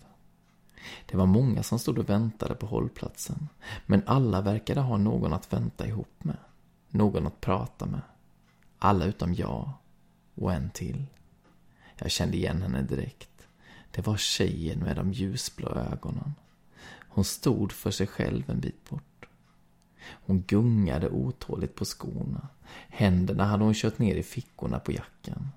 Det 1.07 1.16
var 1.16 1.27
många 1.27 1.62
som 1.62 1.79
stod 1.79 1.98
och 1.98 2.09
väntade 2.09 2.55
på 2.55 2.66
hållplatsen, 2.66 3.48
men 3.87 4.03
alla 4.07 4.40
verkade 4.40 4.81
ha 4.81 4.96
någon 4.96 5.33
att 5.33 5.53
vänta 5.53 5.87
ihop 5.87 6.25
med. 6.25 6.38
Någon 6.88 7.27
att 7.27 7.40
prata 7.40 7.87
med. 7.87 8.03
Alla 8.79 9.05
utom 9.05 9.35
jag. 9.35 9.70
Och 10.35 10.53
en 10.53 10.70
till. 10.70 11.07
Jag 11.96 12.11
kände 12.11 12.37
igen 12.37 12.62
henne 12.62 12.83
direkt. 12.83 13.46
Det 13.90 14.07
var 14.07 14.16
tjejen 14.16 14.79
med 14.79 14.96
de 14.96 15.12
ljusblå 15.12 15.68
ögonen. 15.68 16.35
Hon 17.09 17.25
stod 17.25 17.72
för 17.72 17.90
sig 17.90 18.07
själv 18.07 18.51
en 18.51 18.61
bit 18.61 18.90
bort. 18.90 19.12
Hon 20.12 20.42
gungade 20.46 21.09
otåligt 21.09 21.75
på 21.75 21.85
skorna. 21.85 22.48
Händerna 22.88 23.44
hade 23.44 23.64
hon 23.64 23.75
kört 23.75 23.98
ner 23.98 24.14
i 24.14 24.22
fickorna 24.22 24.79
på 24.79 24.92
jackan. 24.92 25.48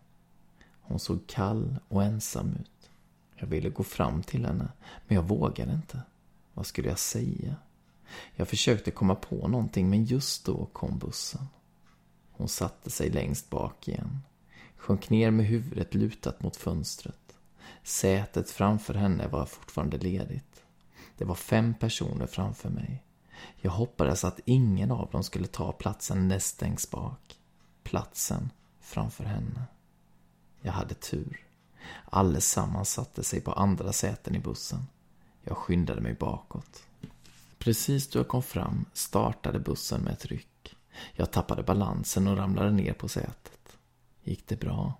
Hon 0.82 1.00
såg 1.00 1.28
kall 1.28 1.76
och 1.88 2.04
ensam 2.04 2.56
ut. 2.60 2.90
Jag 3.36 3.48
ville 3.48 3.70
gå 3.70 3.84
fram 3.84 4.24
till 4.24 4.46
henne, 4.46 4.68
men 5.08 5.16
jag 5.16 5.24
vågade 5.24 5.74
inte. 5.74 6.02
Vad 6.54 6.66
skulle 6.66 6.90
jag 6.90 7.00
säga? 7.00 7.56
Jag 8.36 8.48
försökte 8.48 8.92
komma 8.92 9.16
på 9.16 9.48
någonting, 9.48 9.90
men 9.90 10.06
just 10.06 10.46
då 10.46 10.66
kom 10.66 10.98
bussen. 10.98 11.48
Hon 12.32 12.48
satte 12.48 12.90
sig 12.90 13.10
längst 13.10 13.50
bak 13.50 13.88
igen. 13.88 14.22
Sjönk 14.78 15.10
ner 15.10 15.32
med 15.32 15.46
huvudet 15.46 15.94
lutat 15.94 16.44
mot 16.44 16.56
fönstret. 16.56 17.36
Sätet 17.84 18.50
framför 18.50 18.94
henne 18.94 19.28
var 19.28 19.46
fortfarande 19.46 19.98
ledigt. 19.98 20.64
Det 21.18 21.26
var 21.26 21.36
fem 21.36 21.74
personer 21.74 22.28
framför 22.28 22.70
mig. 22.70 23.04
Jag 23.62 23.72
hoppades 23.72 24.24
att 24.24 24.40
ingen 24.46 24.92
av 24.92 25.10
dem 25.12 25.24
skulle 25.24 25.48
ta 25.48 25.72
platsen 25.72 26.28
näst 26.28 26.62
längst 26.62 26.92
bak. 26.92 27.40
Platsen 27.84 28.52
framför 28.80 29.24
henne. 29.24 29.64
Jag 30.62 30.72
hade 30.72 30.94
tur. 30.94 31.46
Allesammans 32.06 32.90
satte 32.90 33.24
sig 33.24 33.42
på 33.42 33.54
andra 33.54 33.94
säten 33.94 34.36
i 34.36 34.40
bussen. 34.40 34.88
Jag 35.44 35.58
skyndade 35.58 36.02
mig 36.02 36.14
bakåt. 36.14 36.84
Precis 37.58 38.08
då 38.08 38.20
jag 38.20 38.28
kom 38.28 38.44
fram 38.44 38.86
startade 38.94 39.60
bussen 39.60 40.02
med 40.02 40.14
ett 40.14 40.26
ryck. 40.26 40.76
Jag 41.14 41.32
tappade 41.32 41.64
balansen 41.64 42.28
och 42.28 42.38
ramlade 42.38 42.72
ner 42.72 42.94
på 42.94 43.08
sätet. 43.08 43.78
Gick 44.24 44.48
det 44.48 44.60
bra? 44.60 44.94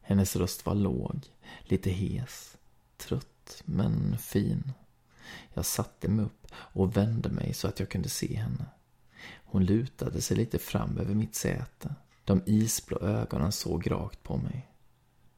Hennes 0.00 0.36
röst 0.36 0.66
var 0.66 0.74
låg, 0.74 1.20
lite 1.60 1.90
hes, 1.90 2.56
trött 2.96 3.62
men 3.64 4.18
fin. 4.18 4.72
Jag 5.54 5.64
satte 5.64 6.08
mig 6.08 6.24
upp 6.24 6.43
och 6.56 6.96
vände 6.96 7.28
mig 7.28 7.54
så 7.54 7.68
att 7.68 7.80
jag 7.80 7.88
kunde 7.88 8.08
se 8.08 8.36
henne. 8.36 8.66
Hon 9.44 9.64
lutade 9.64 10.20
sig 10.20 10.36
lite 10.36 10.58
fram 10.58 10.98
över 10.98 11.14
mitt 11.14 11.34
säte. 11.34 11.94
De 12.24 12.42
isblå 12.46 12.98
ögonen 12.98 13.52
såg 13.52 13.90
rakt 13.90 14.22
på 14.22 14.36
mig. 14.36 14.70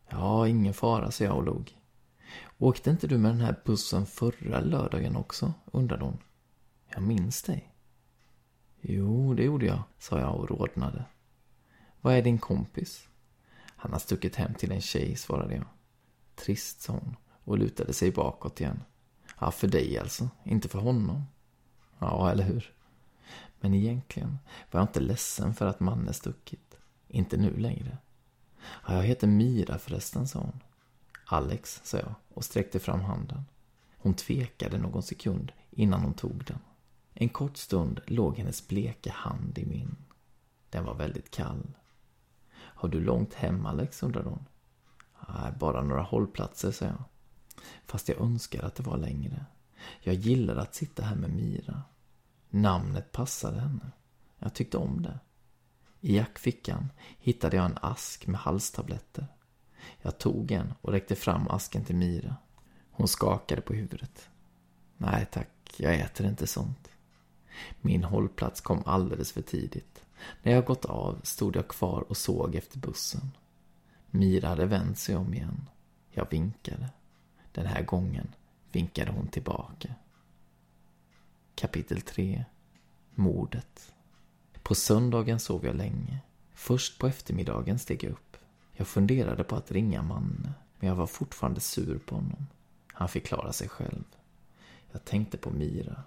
Ja, 0.08 0.48
ingen 0.48 0.74
fara, 0.74 1.10
sa 1.10 1.24
jag 1.24 1.36
och 1.36 1.44
log. 1.44 1.76
Åkte 2.58 2.90
inte 2.90 3.06
du 3.06 3.18
med 3.18 3.30
den 3.30 3.40
här 3.40 3.60
bussen 3.64 4.06
förra 4.06 4.60
lördagen 4.60 5.16
också? 5.16 5.54
undrade 5.72 6.04
hon. 6.04 6.18
Jag 6.88 7.02
minns 7.02 7.42
dig. 7.42 7.72
Jo, 8.80 9.34
det 9.34 9.44
gjorde 9.44 9.66
jag, 9.66 9.82
sa 9.98 10.20
jag 10.20 10.36
och 10.36 10.50
rodnade. 10.50 11.04
Vad 12.00 12.14
är 12.14 12.22
din 12.22 12.38
kompis? 12.38 13.08
Han 13.76 13.92
har 13.92 13.98
stuckit 13.98 14.36
hem 14.36 14.54
till 14.54 14.72
en 14.72 14.80
tjej, 14.80 15.16
svarade 15.16 15.54
jag. 15.54 15.66
Trist, 16.34 16.80
sa 16.80 16.92
hon 16.92 17.16
och 17.44 17.58
lutade 17.58 17.92
sig 17.92 18.12
bakåt 18.12 18.60
igen. 18.60 18.82
Ja, 19.38 19.50
för 19.50 19.68
dig 19.68 19.98
alltså, 19.98 20.28
inte 20.44 20.68
för 20.68 20.78
honom. 20.78 21.26
Ja, 21.98 22.30
eller 22.30 22.44
hur? 22.44 22.72
Men 23.60 23.74
egentligen 23.74 24.38
var 24.70 24.80
jag 24.80 24.84
inte 24.84 25.00
ledsen 25.00 25.54
för 25.54 25.66
att 25.66 25.80
mannen 25.80 26.14
stuckit. 26.14 26.76
Inte 27.08 27.36
nu 27.36 27.56
längre. 27.56 27.98
Ja, 28.86 28.94
jag 28.94 29.02
heter 29.02 29.26
Mira 29.26 29.78
förresten, 29.78 30.28
sa 30.28 30.38
hon. 30.38 30.60
Alex, 31.26 31.80
sa 31.84 31.98
jag 31.98 32.14
och 32.34 32.44
sträckte 32.44 32.78
fram 32.78 33.00
handen. 33.00 33.44
Hon 33.96 34.14
tvekade 34.14 34.78
någon 34.78 35.02
sekund 35.02 35.52
innan 35.70 36.00
hon 36.00 36.14
tog 36.14 36.44
den. 36.44 36.58
En 37.14 37.28
kort 37.28 37.56
stund 37.56 38.00
låg 38.06 38.38
hennes 38.38 38.68
bleka 38.68 39.12
hand 39.12 39.58
i 39.58 39.66
min. 39.66 39.96
Den 40.70 40.84
var 40.84 40.94
väldigt 40.94 41.30
kall. 41.30 41.76
Har 42.52 42.88
du 42.88 43.00
långt 43.00 43.34
hem, 43.34 43.66
Alex? 43.66 44.02
undrade 44.02 44.28
hon. 44.28 44.44
Nej, 45.28 45.52
bara 45.58 45.82
några 45.82 46.02
hållplatser, 46.02 46.70
sa 46.70 46.84
jag. 46.84 47.04
Fast 47.86 48.08
jag 48.08 48.20
önskar 48.20 48.62
att 48.62 48.74
det 48.74 48.82
var 48.82 48.96
längre. 48.96 49.44
Jag 50.00 50.14
gillade 50.14 50.60
att 50.60 50.74
sitta 50.74 51.04
här 51.04 51.16
med 51.16 51.30
Mira. 51.30 51.82
Namnet 52.50 53.12
passade 53.12 53.60
henne. 53.60 53.90
Jag 54.38 54.54
tyckte 54.54 54.78
om 54.78 55.02
det. 55.02 55.18
I 56.00 56.16
jackfickan 56.16 56.88
hittade 57.18 57.56
jag 57.56 57.66
en 57.66 57.78
ask 57.80 58.26
med 58.26 58.40
halstabletter. 58.40 59.26
Jag 60.02 60.18
tog 60.18 60.50
en 60.52 60.74
och 60.80 60.92
räckte 60.92 61.16
fram 61.16 61.48
asken 61.48 61.84
till 61.84 61.96
Mira. 61.96 62.36
Hon 62.90 63.08
skakade 63.08 63.60
på 63.60 63.74
huvudet. 63.74 64.28
Nej 64.96 65.26
tack, 65.32 65.74
jag 65.76 65.94
äter 65.94 66.26
inte 66.26 66.46
sånt. 66.46 66.88
Min 67.80 68.04
hållplats 68.04 68.60
kom 68.60 68.82
alldeles 68.86 69.32
för 69.32 69.42
tidigt. 69.42 70.02
När 70.42 70.52
jag 70.52 70.64
gått 70.64 70.84
av 70.84 71.20
stod 71.22 71.56
jag 71.56 71.68
kvar 71.68 72.04
och 72.08 72.16
såg 72.16 72.54
efter 72.54 72.78
bussen. 72.78 73.30
Mira 74.10 74.48
hade 74.48 74.66
vänt 74.66 74.98
sig 74.98 75.16
om 75.16 75.34
igen. 75.34 75.68
Jag 76.10 76.30
vinkade. 76.30 76.90
Den 77.56 77.66
här 77.66 77.82
gången 77.82 78.34
vinkade 78.72 79.10
hon 79.10 79.28
tillbaka. 79.28 79.94
Kapitel 81.54 82.00
3 82.00 82.44
Mordet 83.14 83.94
På 84.62 84.74
söndagen 84.74 85.40
sov 85.40 85.64
jag 85.64 85.76
länge. 85.76 86.18
Först 86.54 86.98
på 86.98 87.06
eftermiddagen 87.06 87.78
steg 87.78 88.04
jag 88.04 88.12
upp. 88.12 88.36
Jag 88.72 88.86
funderade 88.86 89.44
på 89.44 89.56
att 89.56 89.72
ringa 89.72 90.02
Manne, 90.02 90.52
men 90.78 90.88
jag 90.88 90.96
var 90.96 91.06
fortfarande 91.06 91.60
sur 91.60 91.98
på 91.98 92.14
honom. 92.14 92.46
Han 92.86 93.08
fick 93.08 93.26
klara 93.26 93.52
sig 93.52 93.68
själv. 93.68 94.04
Jag 94.92 95.04
tänkte 95.04 95.36
på 95.36 95.50
Mira, 95.50 96.02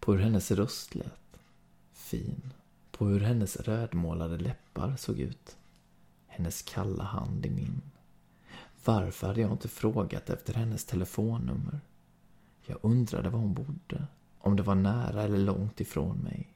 på 0.00 0.12
hur 0.12 0.20
hennes 0.20 0.50
röst 0.50 0.94
lät. 0.94 1.38
Fin. 1.92 2.52
På 2.90 3.06
hur 3.06 3.20
hennes 3.20 3.56
rödmålade 3.56 4.38
läppar 4.38 4.96
såg 4.96 5.18
ut. 5.18 5.56
Hennes 6.26 6.62
kalla 6.62 7.04
hand 7.04 7.46
i 7.46 7.50
min. 7.50 7.82
Varför 8.84 9.26
hade 9.26 9.40
jag 9.40 9.52
inte 9.52 9.68
frågat 9.68 10.30
efter 10.30 10.54
hennes 10.54 10.84
telefonnummer? 10.84 11.80
Jag 12.66 12.78
undrade 12.82 13.30
var 13.30 13.38
hon 13.38 13.54
bodde. 13.54 14.06
Om 14.38 14.56
det 14.56 14.62
var 14.62 14.74
nära 14.74 15.22
eller 15.22 15.38
långt 15.38 15.80
ifrån 15.80 16.18
mig. 16.18 16.48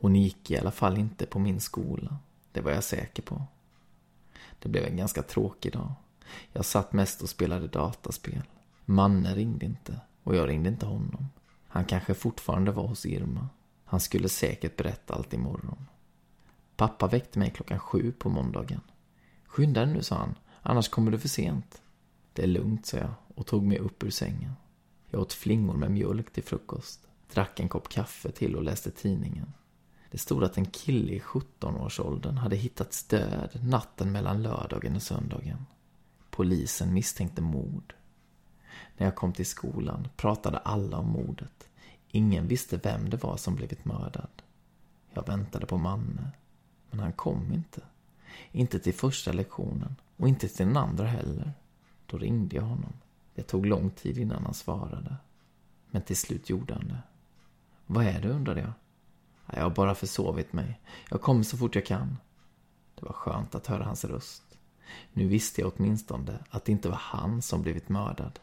Hon 0.00 0.16
gick 0.16 0.50
i 0.50 0.58
alla 0.58 0.70
fall 0.70 0.98
inte 0.98 1.26
på 1.26 1.38
min 1.38 1.60
skola. 1.60 2.16
Det 2.52 2.60
var 2.60 2.70
jag 2.70 2.84
säker 2.84 3.22
på. 3.22 3.42
Det 4.58 4.68
blev 4.68 4.84
en 4.84 4.96
ganska 4.96 5.22
tråkig 5.22 5.72
dag. 5.72 5.92
Jag 6.52 6.64
satt 6.64 6.92
mest 6.92 7.22
och 7.22 7.28
spelade 7.28 7.68
dataspel. 7.68 8.42
Manne 8.84 9.34
ringde 9.34 9.66
inte 9.66 10.00
och 10.22 10.36
jag 10.36 10.48
ringde 10.48 10.68
inte 10.68 10.86
honom. 10.86 11.28
Han 11.66 11.84
kanske 11.84 12.14
fortfarande 12.14 12.70
var 12.70 12.86
hos 12.86 13.06
Irma. 13.06 13.48
Han 13.84 14.00
skulle 14.00 14.28
säkert 14.28 14.76
berätta 14.76 15.14
allt 15.14 15.34
imorgon. 15.34 15.86
Pappa 16.76 17.06
väckte 17.06 17.38
mig 17.38 17.50
klockan 17.50 17.78
sju 17.78 18.12
på 18.12 18.28
måndagen. 18.28 18.80
Skynda 19.46 19.84
dig 19.84 19.94
nu, 19.94 20.02
sa 20.02 20.16
han. 20.16 20.34
Annars 20.62 20.88
kommer 20.88 21.10
du 21.10 21.18
för 21.18 21.28
sent. 21.28 21.82
Det 22.32 22.42
är 22.42 22.46
lugnt, 22.46 22.86
sa 22.86 22.96
jag 22.96 23.14
och 23.34 23.46
tog 23.46 23.62
mig 23.62 23.78
upp 23.78 24.02
ur 24.02 24.10
sängen. 24.10 24.52
Jag 25.10 25.20
åt 25.20 25.32
flingor 25.32 25.74
med 25.74 25.90
mjölk 25.90 26.32
till 26.32 26.44
frukost, 26.44 27.00
drack 27.32 27.60
en 27.60 27.68
kopp 27.68 27.88
kaffe 27.88 28.30
till 28.30 28.56
och 28.56 28.62
läste 28.62 28.90
tidningen. 28.90 29.52
Det 30.10 30.18
stod 30.18 30.44
att 30.44 30.56
en 30.56 30.66
kille 30.66 31.12
i 31.12 31.18
17-årsåldern 31.18 32.36
hade 32.36 32.56
hittats 32.56 33.04
död 33.04 33.58
natten 33.62 34.12
mellan 34.12 34.42
lördagen 34.42 34.96
och 34.96 35.02
söndagen. 35.02 35.66
Polisen 36.30 36.94
misstänkte 36.94 37.42
mord. 37.42 37.94
När 38.96 39.06
jag 39.06 39.16
kom 39.16 39.32
till 39.32 39.46
skolan 39.46 40.08
pratade 40.16 40.58
alla 40.58 40.98
om 40.98 41.08
mordet. 41.08 41.68
Ingen 42.08 42.48
visste 42.48 42.76
vem 42.76 43.10
det 43.10 43.22
var 43.22 43.36
som 43.36 43.54
blivit 43.54 43.84
mördad. 43.84 44.42
Jag 45.12 45.26
väntade 45.26 45.66
på 45.66 45.78
Manne, 45.78 46.30
men 46.90 47.00
han 47.00 47.12
kom 47.12 47.52
inte. 47.52 47.80
Inte 48.52 48.78
till 48.78 48.94
första 48.94 49.32
lektionen 49.32 49.96
och 50.20 50.28
inte 50.28 50.48
till 50.48 50.66
den 50.66 50.76
andra 50.76 51.06
heller. 51.06 51.52
Då 52.06 52.18
ringde 52.18 52.56
jag 52.56 52.62
honom. 52.62 52.92
Det 53.34 53.42
tog 53.42 53.66
lång 53.66 53.90
tid 53.90 54.18
innan 54.18 54.44
han 54.44 54.54
svarade. 54.54 55.16
Men 55.90 56.02
till 56.02 56.16
slut 56.16 56.50
gjorde 56.50 56.74
han 56.74 56.88
det. 56.88 57.02
Vad 57.86 58.04
är 58.04 58.20
det, 58.20 58.28
undrade 58.28 58.60
jag. 58.60 58.72
Jag 59.56 59.62
har 59.62 59.70
bara 59.70 59.94
försovit 59.94 60.52
mig. 60.52 60.80
Jag 61.10 61.20
kommer 61.20 61.42
så 61.42 61.56
fort 61.56 61.74
jag 61.74 61.86
kan. 61.86 62.18
Det 62.94 63.06
var 63.06 63.12
skönt 63.12 63.54
att 63.54 63.66
höra 63.66 63.84
hans 63.84 64.04
röst. 64.04 64.42
Nu 65.12 65.26
visste 65.26 65.60
jag 65.60 65.72
åtminstone 65.76 66.38
att 66.50 66.64
det 66.64 66.72
inte 66.72 66.88
var 66.88 66.96
han 66.96 67.42
som 67.42 67.62
blivit 67.62 67.88
mördad. 67.88 68.38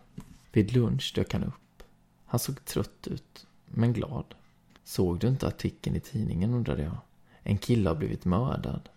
Vid 0.51 0.73
lunch 0.73 1.11
dök 1.15 1.33
han 1.33 1.43
upp. 1.43 1.83
Han 2.25 2.39
såg 2.39 2.65
trött 2.65 3.07
ut, 3.07 3.47
men 3.65 3.93
glad. 3.93 4.35
Såg 4.83 5.19
du 5.19 5.27
inte 5.27 5.47
artikeln 5.47 5.95
i 5.95 5.99
tidningen, 5.99 6.53
undrade 6.53 6.83
jag. 6.83 6.97
En 7.43 7.57
kille 7.57 7.89
har 7.89 7.95
blivit 7.95 8.25
mördad. 8.25 8.89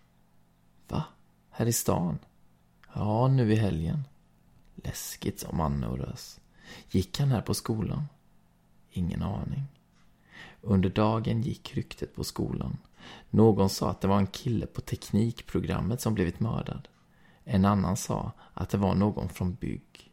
Va? 0.87 1.03
Här 1.49 1.65
i 1.65 1.73
stan? 1.73 2.19
Ja, 2.93 3.27
nu 3.27 3.53
i 3.53 3.55
helgen. 3.55 4.03
Läskigt, 4.75 5.39
sa 5.39 5.51
Manne 5.51 5.87
och 5.87 5.97
rös. 5.97 6.39
Gick 6.89 7.19
han 7.19 7.31
här 7.31 7.41
på 7.41 7.53
skolan? 7.53 8.05
Ingen 8.89 9.21
aning. 9.21 9.63
Under 10.61 10.89
dagen 10.89 11.41
gick 11.41 11.75
ryktet 11.75 12.15
på 12.15 12.23
skolan. 12.23 12.77
Någon 13.29 13.69
sa 13.69 13.89
att 13.89 14.01
det 14.01 14.07
var 14.07 14.17
en 14.17 14.27
kille 14.27 14.65
på 14.65 14.81
teknikprogrammet 14.81 16.01
som 16.01 16.13
blivit 16.13 16.39
mördad. 16.39 16.87
En 17.43 17.65
annan 17.65 17.97
sa 17.97 18.31
att 18.53 18.69
det 18.69 18.77
var 18.77 18.95
någon 18.95 19.29
från 19.29 19.53
bygg. 19.53 20.11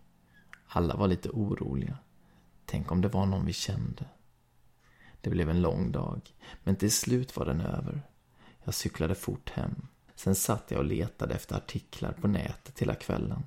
Alla 0.66 0.96
var 0.96 1.08
lite 1.08 1.30
oroliga. 1.30 1.98
Tänk 2.64 2.92
om 2.92 3.00
det 3.00 3.08
var 3.08 3.26
någon 3.26 3.46
vi 3.46 3.52
kände. 3.52 4.04
Det 5.20 5.30
blev 5.30 5.50
en 5.50 5.62
lång 5.62 5.92
dag, 5.92 6.34
men 6.64 6.76
till 6.76 6.92
slut 6.92 7.36
var 7.36 7.46
den 7.46 7.60
över. 7.60 8.02
Jag 8.64 8.74
cyklade 8.74 9.14
fort 9.14 9.50
hem. 9.50 9.86
Sen 10.18 10.34
satt 10.34 10.70
jag 10.70 10.78
och 10.78 10.84
letade 10.84 11.34
efter 11.34 11.56
artiklar 11.56 12.12
på 12.12 12.28
nätet 12.28 12.78
hela 12.78 12.94
kvällen. 12.94 13.42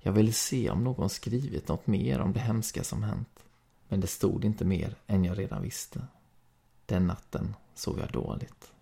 Jag 0.00 0.12
ville 0.12 0.32
se 0.32 0.70
om 0.70 0.84
någon 0.84 1.10
skrivit 1.10 1.68
något 1.68 1.86
mer 1.86 2.20
om 2.20 2.32
det 2.32 2.40
hemska 2.40 2.84
som 2.84 3.02
hänt. 3.02 3.38
Men 3.88 4.00
det 4.00 4.06
stod 4.06 4.44
inte 4.44 4.64
mer 4.64 4.94
än 5.06 5.24
jag 5.24 5.38
redan 5.38 5.62
visste. 5.62 6.06
Den 6.86 7.06
natten 7.06 7.56
sov 7.74 7.98
jag 7.98 8.12
dåligt. 8.12 8.72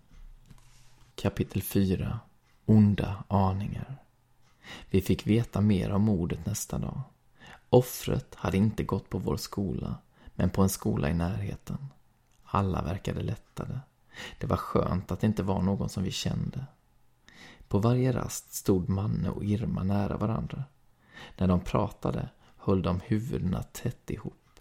Kapitel 1.15 1.61
4 1.61 2.19
Onda 2.65 3.23
aningar 3.27 3.97
Vi 4.89 5.01
fick 5.01 5.27
veta 5.27 5.61
mer 5.61 5.91
om 5.91 6.01
mordet 6.01 6.45
nästa 6.45 6.77
dag. 6.77 7.01
Offret 7.69 8.35
hade 8.35 8.57
inte 8.57 8.83
gått 8.83 9.09
på 9.09 9.17
vår 9.17 9.37
skola, 9.37 9.95
men 10.35 10.49
på 10.49 10.61
en 10.61 10.69
skola 10.69 11.09
i 11.09 11.13
närheten. 11.13 11.87
Alla 12.43 12.81
verkade 12.81 13.21
lättade. 13.21 13.79
Det 14.39 14.47
var 14.47 14.57
skönt 14.57 15.11
att 15.11 15.19
det 15.19 15.27
inte 15.27 15.43
var 15.43 15.61
någon 15.61 15.89
som 15.89 16.03
vi 16.03 16.11
kände. 16.11 16.65
På 17.71 17.79
varje 17.79 18.11
rast 18.11 18.53
stod 18.53 18.89
Manne 18.89 19.29
och 19.29 19.43
Irma 19.43 19.83
nära 19.83 20.17
varandra. 20.17 20.63
När 21.37 21.47
de 21.47 21.59
pratade 21.59 22.29
höll 22.57 22.81
de 22.81 22.99
huvudena 22.99 23.63
tätt 23.63 24.09
ihop. 24.09 24.59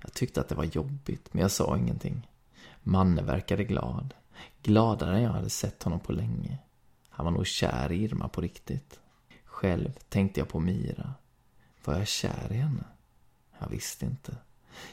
Jag 0.00 0.12
tyckte 0.12 0.40
att 0.40 0.48
det 0.48 0.54
var 0.54 0.64
jobbigt, 0.64 1.34
men 1.34 1.42
jag 1.42 1.50
sa 1.50 1.76
ingenting. 1.76 2.28
Manne 2.82 3.22
verkade 3.22 3.64
glad. 3.64 4.14
Gladare 4.62 5.16
än 5.16 5.22
jag 5.22 5.30
hade 5.30 5.50
sett 5.50 5.82
honom 5.82 6.00
på 6.00 6.12
länge. 6.12 6.58
Han 7.08 7.24
var 7.24 7.32
nog 7.32 7.46
kär 7.46 7.92
i 7.92 8.02
Irma 8.02 8.28
på 8.28 8.40
riktigt. 8.40 9.00
Själv 9.44 9.92
tänkte 10.08 10.40
jag 10.40 10.48
på 10.48 10.60
Mira. 10.60 11.14
Var 11.84 11.94
jag 11.94 12.08
kär 12.08 12.52
i 12.52 12.56
henne? 12.56 12.84
Jag 13.58 13.68
visste 13.68 14.06
inte. 14.06 14.36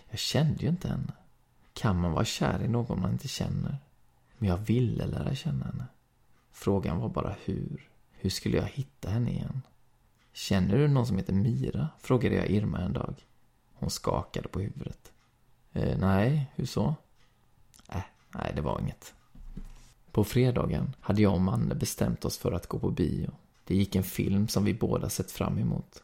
Jag 0.10 0.20
kände 0.20 0.64
ju 0.64 0.70
inte 0.70 0.88
henne. 0.88 1.14
Kan 1.74 2.02
man 2.02 2.12
vara 2.12 2.26
kär 2.26 2.64
i 2.64 2.68
någon 2.68 3.02
man 3.02 3.12
inte 3.12 3.28
känner? 3.28 3.78
Men 4.38 4.50
jag 4.50 4.58
ville 4.58 5.06
lära 5.06 5.36
känna 5.36 5.66
henne. 5.66 5.86
Frågan 6.54 7.00
var 7.00 7.10
bara 7.10 7.36
hur. 7.46 7.89
Hur 8.12 8.30
skulle 8.30 8.58
jag 8.58 8.66
hitta 8.66 9.10
henne 9.10 9.32
igen? 9.32 9.62
Känner 10.34 10.78
du 10.78 10.88
någon 10.88 11.08
som 11.08 11.18
heter 11.18 11.34
Mira? 11.34 11.89
frågade 12.00 12.36
jag 12.36 12.48
Irma 12.48 12.80
en 12.80 12.94
dag. 12.94 13.26
Hon 13.74 13.89
skakade 13.89 14.48
på 14.48 14.60
huvudet. 14.60 15.12
Eh, 15.72 15.98
nej, 15.98 16.52
hur 16.56 16.66
så? 16.66 16.96
Äh, 17.89 18.02
nej, 18.36 18.52
det 18.56 18.62
var 18.62 18.80
inget. 18.80 19.13
På 20.12 20.24
fredagen 20.24 20.96
hade 21.00 21.22
jag 21.22 21.34
och 21.34 21.42
Manne 21.42 21.76
bestämt 21.76 22.26
oss 22.26 22.38
för 22.38 22.52
att 22.52 22.68
gå 22.68 22.80
på 22.80 22.92
bio. 22.92 23.32
Det 23.66 23.76
gick 23.76 23.96
en 23.96 24.04
film 24.04 24.48
som 24.48 24.63
vi 24.63 24.74
båda 24.74 25.10
sett 25.10 25.32
fram 25.32 25.58
emot. 25.58 26.04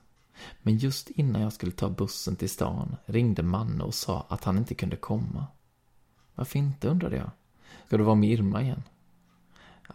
Men 0.62 0.78
just 0.78 1.10
innan 1.10 1.42
jag 1.42 1.54
skulle 1.54 1.72
ta 1.72 1.90
bussen 1.90 2.36
till 2.36 2.50
stan 2.50 2.96
ringde 3.06 3.44
Manne 3.44 3.84
och 3.84 3.94
sa 3.94 4.26
att 4.30 4.44
han 4.44 4.58
inte 4.58 4.76
kunde 4.76 4.96
komma. 4.96 5.48
Varför 6.36 6.60
inte, 6.60 6.88
undrade 6.88 7.16
jag. 7.16 7.32
Ska 7.88 7.98
du 7.98 8.04
vara 8.04 8.16
med 8.16 8.30
Irma 8.30 8.62
igen? 8.62 8.84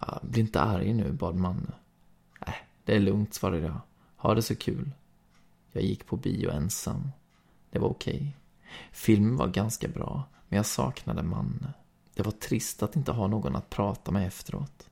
Ja, 0.01 0.21
bli 0.23 0.41
inte 0.41 0.61
arg 0.61 0.93
nu, 0.93 1.13
bad 1.13 1.37
Manne. 1.37 1.73
Äh, 2.47 2.55
det 2.85 2.97
är 2.97 3.01
lugnt, 3.01 3.35
svarade 3.35 3.63
jag. 3.63 3.81
Ha 4.17 4.35
det 4.35 4.43
så 4.43 4.57
kul. 4.57 4.91
Jag 5.73 5.83
gick 5.83 6.07
på 6.07 6.17
bio 6.17 6.51
ensam. 6.51 7.11
Det 7.71 7.79
var 7.79 7.89
okej. 7.89 8.15
Okay. 8.15 8.33
Filmen 8.93 9.37
var 9.37 9.49
ganska 9.49 9.89
bra, 9.89 10.25
men 10.49 10.57
jag 10.57 10.67
saknade 10.67 11.23
Manne. 11.23 11.73
Det 12.15 12.23
var 12.23 12.33
trist 12.33 12.83
att 12.83 12.97
inte 12.97 13.13
ha 13.13 13.27
någon 13.27 13.57
att 13.57 13.71
prata 13.71 14.13
med 14.13 14.27
efteråt. 14.27 14.89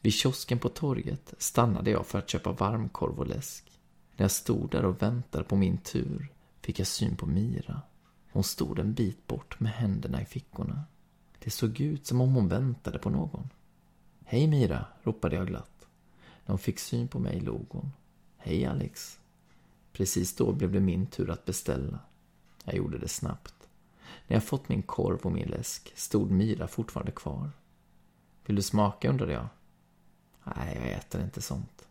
Vid 0.00 0.12
kiosken 0.12 0.58
på 0.58 0.68
torget 0.68 1.34
stannade 1.38 1.90
jag 1.90 2.06
för 2.06 2.18
att 2.18 2.30
köpa 2.30 2.52
varmkorv 2.52 3.18
och 3.18 3.26
läsk. 3.26 3.80
När 4.16 4.24
jag 4.24 4.30
stod 4.30 4.70
där 4.70 4.84
och 4.84 5.02
väntade 5.02 5.44
på 5.44 5.56
min 5.56 5.78
tur 5.78 6.32
fick 6.60 6.78
jag 6.78 6.86
syn 6.86 7.16
på 7.16 7.26
Mira. 7.26 7.82
Hon 8.32 8.44
stod 8.44 8.78
en 8.78 8.94
bit 8.94 9.26
bort 9.26 9.60
med 9.60 9.72
händerna 9.72 10.22
i 10.22 10.24
fickorna. 10.24 10.84
Det 11.38 11.50
såg 11.50 11.80
ut 11.80 12.06
som 12.06 12.20
om 12.20 12.34
hon 12.34 12.48
väntade 12.48 12.98
på 12.98 13.10
någon. 13.10 13.48
Hej 14.28 14.46
Mira, 14.46 14.84
ropade 15.02 15.36
jag 15.36 15.46
glatt. 15.46 15.86
När 16.44 16.52
hon 16.52 16.58
fick 16.58 16.78
syn 16.78 17.08
på 17.08 17.18
mig 17.18 17.40
log 17.40 17.66
hon. 17.70 17.92
Hej 18.36 18.66
Alex. 18.66 19.18
Precis 19.92 20.36
då 20.36 20.52
blev 20.52 20.72
det 20.72 20.80
min 20.80 21.06
tur 21.06 21.30
att 21.30 21.44
beställa. 21.44 21.98
Jag 22.64 22.74
gjorde 22.74 22.98
det 22.98 23.08
snabbt. 23.08 23.54
När 24.26 24.36
jag 24.36 24.44
fått 24.44 24.68
min 24.68 24.82
korv 24.82 25.18
och 25.22 25.32
min 25.32 25.48
läsk 25.48 25.92
stod 25.96 26.30
Mira 26.30 26.68
fortfarande 26.68 27.12
kvar. 27.12 27.50
Vill 28.46 28.56
du 28.56 28.62
smaka, 28.62 29.10
undrade 29.10 29.32
jag. 29.32 29.46
Nej, 30.44 30.78
jag 30.80 30.92
äter 30.92 31.22
inte 31.22 31.42
sånt. 31.42 31.88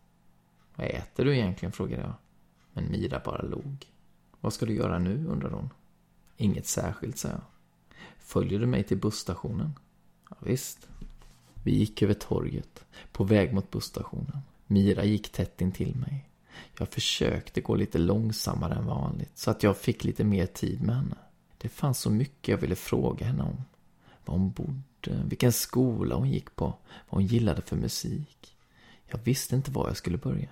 Vad 0.74 0.86
äter 0.86 1.24
du 1.24 1.36
egentligen, 1.36 1.72
frågade 1.72 2.02
jag. 2.02 2.14
Men 2.72 2.90
Mira 2.90 3.22
bara 3.24 3.42
log. 3.42 3.86
Vad 4.40 4.52
ska 4.52 4.66
du 4.66 4.74
göra 4.74 4.98
nu, 4.98 5.26
undrade 5.26 5.54
hon. 5.54 5.70
Inget 6.36 6.66
särskilt, 6.66 7.18
sa 7.18 7.28
jag. 7.28 7.40
Följer 8.18 8.60
du 8.60 8.66
mig 8.66 8.84
till 8.84 8.98
busstationen? 8.98 9.78
Ja, 10.30 10.36
visst. 10.40 10.88
Vi 11.66 11.74
gick 11.74 12.02
över 12.02 12.14
torget, 12.14 12.84
på 13.12 13.24
väg 13.24 13.52
mot 13.52 13.70
busstationen. 13.70 14.38
Mira 14.66 15.04
gick 15.04 15.32
tätt 15.32 15.60
in 15.60 15.72
till 15.72 15.96
mig. 15.96 16.28
Jag 16.78 16.88
försökte 16.88 17.60
gå 17.60 17.74
lite 17.74 17.98
långsammare 17.98 18.74
än 18.74 18.86
vanligt, 18.86 19.38
så 19.38 19.50
att 19.50 19.62
jag 19.62 19.76
fick 19.76 20.04
lite 20.04 20.24
mer 20.24 20.46
tid 20.46 20.82
med 20.82 20.96
henne. 20.96 21.16
Det 21.58 21.68
fanns 21.68 21.98
så 21.98 22.10
mycket 22.10 22.48
jag 22.48 22.58
ville 22.58 22.76
fråga 22.76 23.26
henne 23.26 23.42
om. 23.42 23.64
Var 24.24 24.34
hon 24.34 24.50
bodde, 24.50 25.22
vilken 25.24 25.52
skola 25.52 26.14
hon 26.14 26.30
gick 26.30 26.56
på, 26.56 26.64
vad 26.64 26.76
hon 27.08 27.26
gillade 27.26 27.62
för 27.62 27.76
musik. 27.76 28.56
Jag 29.06 29.18
visste 29.24 29.56
inte 29.56 29.70
var 29.70 29.88
jag 29.88 29.96
skulle 29.96 30.18
börja. 30.18 30.50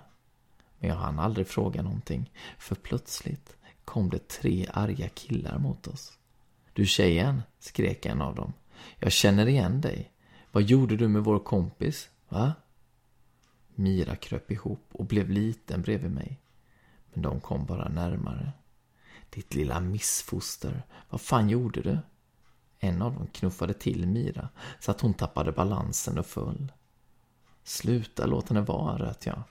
Men 0.78 0.88
jag 0.88 0.96
hann 0.96 1.18
aldrig 1.18 1.48
fråga 1.48 1.82
någonting, 1.82 2.30
för 2.58 2.74
plötsligt 2.74 3.56
kom 3.84 4.10
det 4.10 4.28
tre 4.28 4.66
arga 4.72 5.08
killar 5.08 5.58
mot 5.58 5.86
oss. 5.86 6.12
Du 6.72 6.86
tjejen, 6.86 7.42
skrek 7.58 8.06
en 8.06 8.22
av 8.22 8.34
dem. 8.34 8.52
Jag 8.98 9.12
känner 9.12 9.46
igen 9.46 9.80
dig. 9.80 10.10
Vad 10.54 10.62
gjorde 10.62 10.96
du 10.96 11.08
med 11.08 11.24
vår 11.24 11.38
kompis? 11.38 12.10
Va? 12.28 12.52
Mira 13.74 14.16
kröp 14.16 14.50
ihop 14.50 14.88
och 14.92 15.04
blev 15.04 15.30
liten 15.30 15.82
bredvid 15.82 16.10
mig. 16.10 16.40
Men 17.12 17.22
de 17.22 17.40
kom 17.40 17.66
bara 17.66 17.88
närmare. 17.88 18.52
Ditt 19.30 19.54
lilla 19.54 19.80
missfoster, 19.80 20.82
vad 21.10 21.20
fan 21.20 21.48
gjorde 21.48 21.82
du? 21.82 21.98
En 22.78 23.02
av 23.02 23.14
dem 23.14 23.26
knuffade 23.26 23.74
till 23.74 24.06
Mira 24.06 24.48
så 24.80 24.90
att 24.90 25.00
hon 25.00 25.14
tappade 25.14 25.52
balansen 25.52 26.18
och 26.18 26.26
föll. 26.26 26.72
Sluta, 27.64 28.26
låt 28.26 28.48
henne 28.48 28.60
vara, 28.60 28.98
röt 28.98 29.26
jag. 29.26 29.42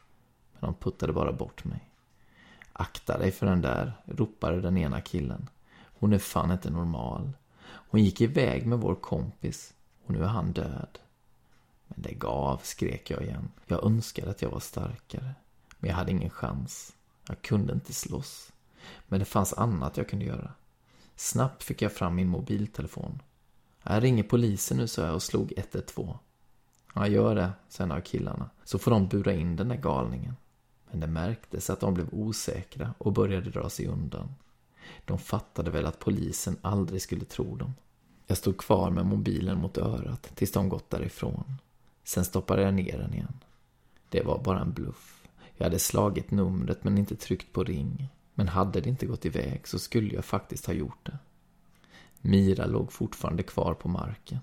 Men 0.54 0.62
de 0.62 0.74
puttade 0.74 1.14
bara 1.14 1.34
bort 1.34 1.64
mig. 1.64 1.90
Akta 2.74 3.18
dig 3.18 3.32
för 3.32 3.46
den 3.46 3.62
där, 3.62 3.94
ropade 4.06 4.62
den 4.62 4.78
ena 4.78 5.02
killen. 5.02 5.50
Hon 6.00 6.14
är 6.14 6.20
fan 6.20 6.52
inte 6.52 6.70
normal. 6.70 7.32
Hon 7.66 8.04
gick 8.04 8.22
iväg 8.22 8.66
med 8.68 8.80
vår 8.80 8.96
kompis 8.96 9.74
och 10.06 10.12
nu 10.14 10.24
är 10.24 10.28
han 10.28 10.52
död. 10.52 11.00
Men 11.88 12.02
det 12.02 12.14
gav, 12.14 12.60
skrek 12.64 13.10
jag 13.10 13.22
igen. 13.22 13.52
Jag 13.66 13.86
önskade 13.86 14.32
att 14.32 14.42
jag 14.42 14.50
var 14.50 14.60
starkare. 14.60 15.36
Men 15.80 15.90
jag 15.90 15.98
hade 15.98 16.12
ingen 16.12 16.30
chans. 16.30 16.94
Jag 17.28 17.42
kunde 17.42 17.74
inte 17.74 17.94
slåss. 17.94 18.52
Men 19.08 19.20
det 19.20 19.26
fanns 19.26 19.54
annat 19.54 19.98
jag 19.98 20.10
kunde 20.10 20.26
göra. 20.26 20.54
Snabbt 21.16 21.64
fick 21.64 21.82
jag 21.82 21.92
fram 21.92 22.16
min 22.16 22.28
mobiltelefon. 22.28 23.22
Jag 23.84 24.04
ringer 24.04 24.24
polisen 24.24 24.78
nu, 24.78 24.88
sa 24.88 25.06
jag 25.06 25.16
och 25.16 25.24
slog 25.24 25.54
112. 25.58 26.18
Ja, 26.96 27.08
gör 27.08 27.36
det, 27.36 27.52
sa 27.70 27.84
en 27.84 27.92
av 27.92 28.02
killarna. 28.02 28.50
Så 28.64 28.80
får 28.80 28.92
de 28.92 29.08
bura 29.08 29.34
in 29.34 29.56
den 29.56 29.68
där 29.68 29.76
galningen. 29.76 30.36
Men 30.92 31.00
det 31.00 31.08
märktes 31.08 31.70
att 31.70 31.80
de 31.80 31.94
blev 31.94 32.08
osäkra 32.12 32.94
och 32.98 33.14
började 33.14 33.50
dra 33.50 33.70
sig 33.70 33.88
undan. 33.88 34.34
De 35.06 35.20
fattade 35.20 35.72
väl 35.72 35.86
att 35.86 36.00
polisen 36.00 36.58
aldrig 36.62 37.02
skulle 37.02 37.26
tro 37.26 37.56
dem. 37.56 37.74
Jag 38.28 38.38
stod 38.38 38.58
kvar 38.58 38.90
med 38.90 39.06
mobilen 39.06 39.58
mot 39.58 39.78
örat 39.78 40.32
tills 40.36 40.52
de 40.52 40.70
gått 40.70 40.90
därifrån. 40.90 41.58
Sen 42.04 42.26
stoppade 42.26 42.62
jag 42.62 42.74
ner 42.74 42.98
den 42.98 43.14
igen. 43.14 43.40
Det 44.10 44.24
var 44.24 44.44
bara 44.44 44.60
en 44.60 44.74
bluff. 44.74 45.28
Jag 45.58 45.66
hade 45.66 45.80
slagit 45.80 46.32
numret 46.32 46.84
men 46.84 46.98
inte 46.98 47.16
tryckt 47.16 47.54
på 47.54 47.64
ring. 47.64 48.10
Men 48.34 48.48
hade 48.48 48.82
det 48.82 48.90
inte 48.90 49.06
gått 49.06 49.26
iväg 49.26 49.68
så 49.68 49.80
skulle 49.80 50.14
jag 50.14 50.26
faktiskt 50.26 50.66
ha 50.66 50.74
gjort 50.74 51.06
det. 51.06 51.18
Mira 52.22 52.66
låg 52.66 52.92
fortfarande 52.92 53.44
kvar 53.44 53.74
på 53.74 53.88
marken. 53.88 54.40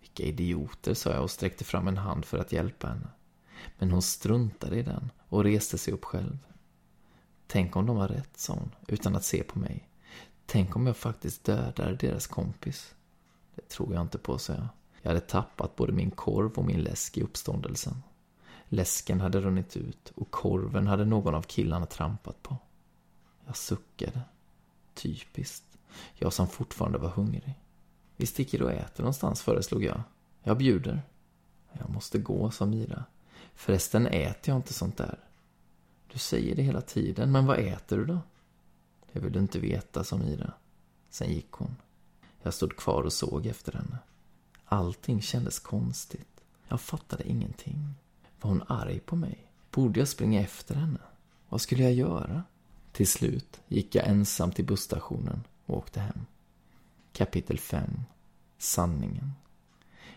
Vilka 0.00 0.22
idioter, 0.22 0.94
sa 0.94 1.12
jag 1.12 1.22
och 1.22 1.30
sträckte 1.30 1.64
fram 1.64 1.88
en 1.88 1.96
hand 1.96 2.24
för 2.24 2.38
att 2.38 2.52
hjälpa 2.52 2.88
henne. 2.88 3.08
Men 3.78 3.90
hon 3.90 4.02
struntade 4.02 4.76
i 4.76 4.82
den 4.82 5.10
och 5.28 5.44
reste 5.44 5.78
sig 5.78 5.94
upp 5.94 6.04
själv. 6.04 6.38
Tänk 7.46 7.76
om 7.76 7.86
de 7.86 7.96
har 7.96 8.08
rätt, 8.08 8.36
sa 8.36 8.52
hon, 8.52 8.70
utan 8.86 9.16
att 9.16 9.24
se 9.24 9.42
på 9.42 9.58
mig. 9.58 9.88
Tänk 10.46 10.76
om 10.76 10.86
jag 10.86 10.96
faktiskt 10.96 11.44
dödar 11.44 11.96
deras 12.00 12.26
kompis. 12.26 12.94
Det 13.54 13.68
tror 13.68 13.94
jag 13.94 14.02
inte 14.02 14.18
på, 14.18 14.38
sa 14.38 14.52
jag. 14.52 14.68
Jag 15.02 15.10
hade 15.10 15.20
tappat 15.20 15.76
både 15.76 15.92
min 15.92 16.10
korv 16.10 16.52
och 16.52 16.64
min 16.64 16.80
läsk 16.80 17.18
i 17.18 17.22
uppståndelsen. 17.22 18.02
Läsken 18.68 19.20
hade 19.20 19.40
runnit 19.40 19.76
ut 19.76 20.12
och 20.14 20.30
korven 20.30 20.86
hade 20.86 21.04
någon 21.04 21.34
av 21.34 21.42
killarna 21.42 21.86
trampat 21.86 22.42
på. 22.42 22.56
Jag 23.46 23.56
suckade. 23.56 24.20
Typiskt. 24.94 25.64
Jag 26.14 26.32
som 26.32 26.48
fortfarande 26.48 26.98
var 26.98 27.08
hungrig. 27.08 27.54
Vi 28.16 28.26
sticker 28.26 28.62
och 28.62 28.72
äter 28.72 29.02
någonstans, 29.02 29.42
föreslog 29.42 29.84
jag. 29.84 30.02
Jag 30.42 30.58
bjuder. 30.58 31.02
Jag 31.72 31.90
måste 31.90 32.18
gå, 32.18 32.50
sa 32.50 32.66
Mira. 32.66 33.04
Förresten 33.54 34.06
äter 34.06 34.54
jag 34.54 34.56
inte 34.58 34.72
sånt 34.72 34.96
där. 34.96 35.18
Du 36.12 36.18
säger 36.18 36.56
det 36.56 36.62
hela 36.62 36.80
tiden, 36.80 37.32
men 37.32 37.46
vad 37.46 37.58
äter 37.58 37.96
du 37.96 38.04
då? 38.04 38.18
Det 39.12 39.20
vill 39.20 39.32
du 39.32 39.38
inte 39.38 39.58
veta, 39.58 40.04
sa 40.04 40.16
Mira. 40.16 40.52
Sen 41.10 41.32
gick 41.32 41.50
hon. 41.50 41.76
Jag 42.44 42.54
stod 42.54 42.76
kvar 42.76 43.02
och 43.02 43.12
såg 43.12 43.46
efter 43.46 43.72
henne. 43.72 43.98
Allting 44.64 45.22
kändes 45.22 45.58
konstigt. 45.58 46.40
Jag 46.68 46.80
fattade 46.80 47.28
ingenting. 47.28 47.94
Var 48.40 48.50
hon 48.50 48.62
arg 48.68 49.00
på 49.00 49.16
mig? 49.16 49.50
Borde 49.70 49.98
jag 49.98 50.08
springa 50.08 50.40
efter 50.40 50.74
henne? 50.74 51.00
Vad 51.48 51.60
skulle 51.60 51.82
jag 51.82 51.92
göra? 51.92 52.42
Till 52.92 53.08
slut 53.08 53.60
gick 53.68 53.94
jag 53.94 54.06
ensam 54.06 54.52
till 54.52 54.64
busstationen 54.64 55.44
och 55.66 55.76
åkte 55.76 56.00
hem. 56.00 56.26
Kapitel 57.12 57.58
5 57.58 58.00
Sanningen 58.58 59.32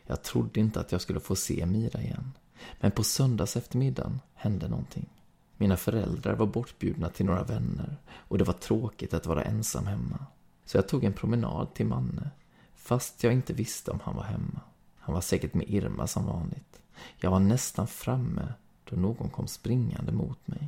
Jag 0.06 0.24
trodde 0.24 0.60
inte 0.60 0.80
att 0.80 0.92
jag 0.92 1.02
skulle 1.02 1.20
få 1.20 1.36
se 1.36 1.66
Mira 1.66 2.02
igen. 2.02 2.32
Men 2.80 2.92
på 2.92 3.04
söndags 3.04 3.58
eftermiddagen 3.58 4.20
hände 4.34 4.68
någonting. 4.68 5.10
Mina 5.58 5.78
föräldrar 5.78 6.36
var 6.36 6.46
bortbjudna 6.46 7.10
till 7.10 7.26
några 7.26 7.44
vänner 7.44 7.98
och 8.08 8.38
det 8.38 8.44
var 8.44 8.54
tråkigt 8.54 9.14
att 9.14 9.26
vara 9.26 9.44
ensam 9.44 9.86
hemma. 9.88 10.26
Så 10.68 10.78
jag 10.78 10.88
tog 10.88 11.04
en 11.04 11.14
promenad 11.14 11.74
till 11.74 11.86
Manne, 11.86 12.30
fast 12.76 13.24
jag 13.24 13.34
inte 13.34 13.54
visste 13.54 13.92
om 13.92 14.00
han 14.04 14.16
var 14.16 14.24
hemma. 14.24 14.60
Han 14.98 15.14
var 15.14 15.22
säkert 15.22 15.54
med 15.54 15.70
Irma 15.70 16.08
som 16.08 16.26
vanligt. 16.26 16.82
Jag 17.18 17.32
var 17.32 17.40
nästan 17.40 17.88
framme 17.88 18.54
då 18.84 18.96
någon 18.96 19.30
kom 19.30 19.48
springande 19.48 20.12
mot 20.12 20.48
mig. 20.48 20.68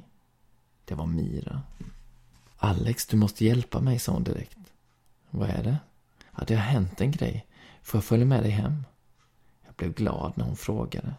Det 0.85 0.95
var 0.95 1.05
Mira. 1.05 1.61
Alex, 2.57 3.07
du 3.07 3.17
måste 3.17 3.45
hjälpa 3.45 3.79
mig, 3.81 3.99
sa 3.99 4.11
hon 4.11 4.23
direkt. 4.23 4.57
Vad 5.29 5.49
är 5.49 5.63
det? 5.63 5.77
Ja, 6.37 6.43
det 6.47 6.55
har 6.55 6.61
hänt 6.61 7.01
en 7.01 7.11
grej. 7.11 7.45
Får 7.81 7.97
jag 7.97 8.05
följa 8.05 8.25
med 8.25 8.43
dig 8.43 8.51
hem? 8.51 8.83
Jag 9.65 9.75
blev 9.75 9.93
glad 9.93 10.33
när 10.35 10.45
hon 10.45 10.57
frågade. 10.57 11.13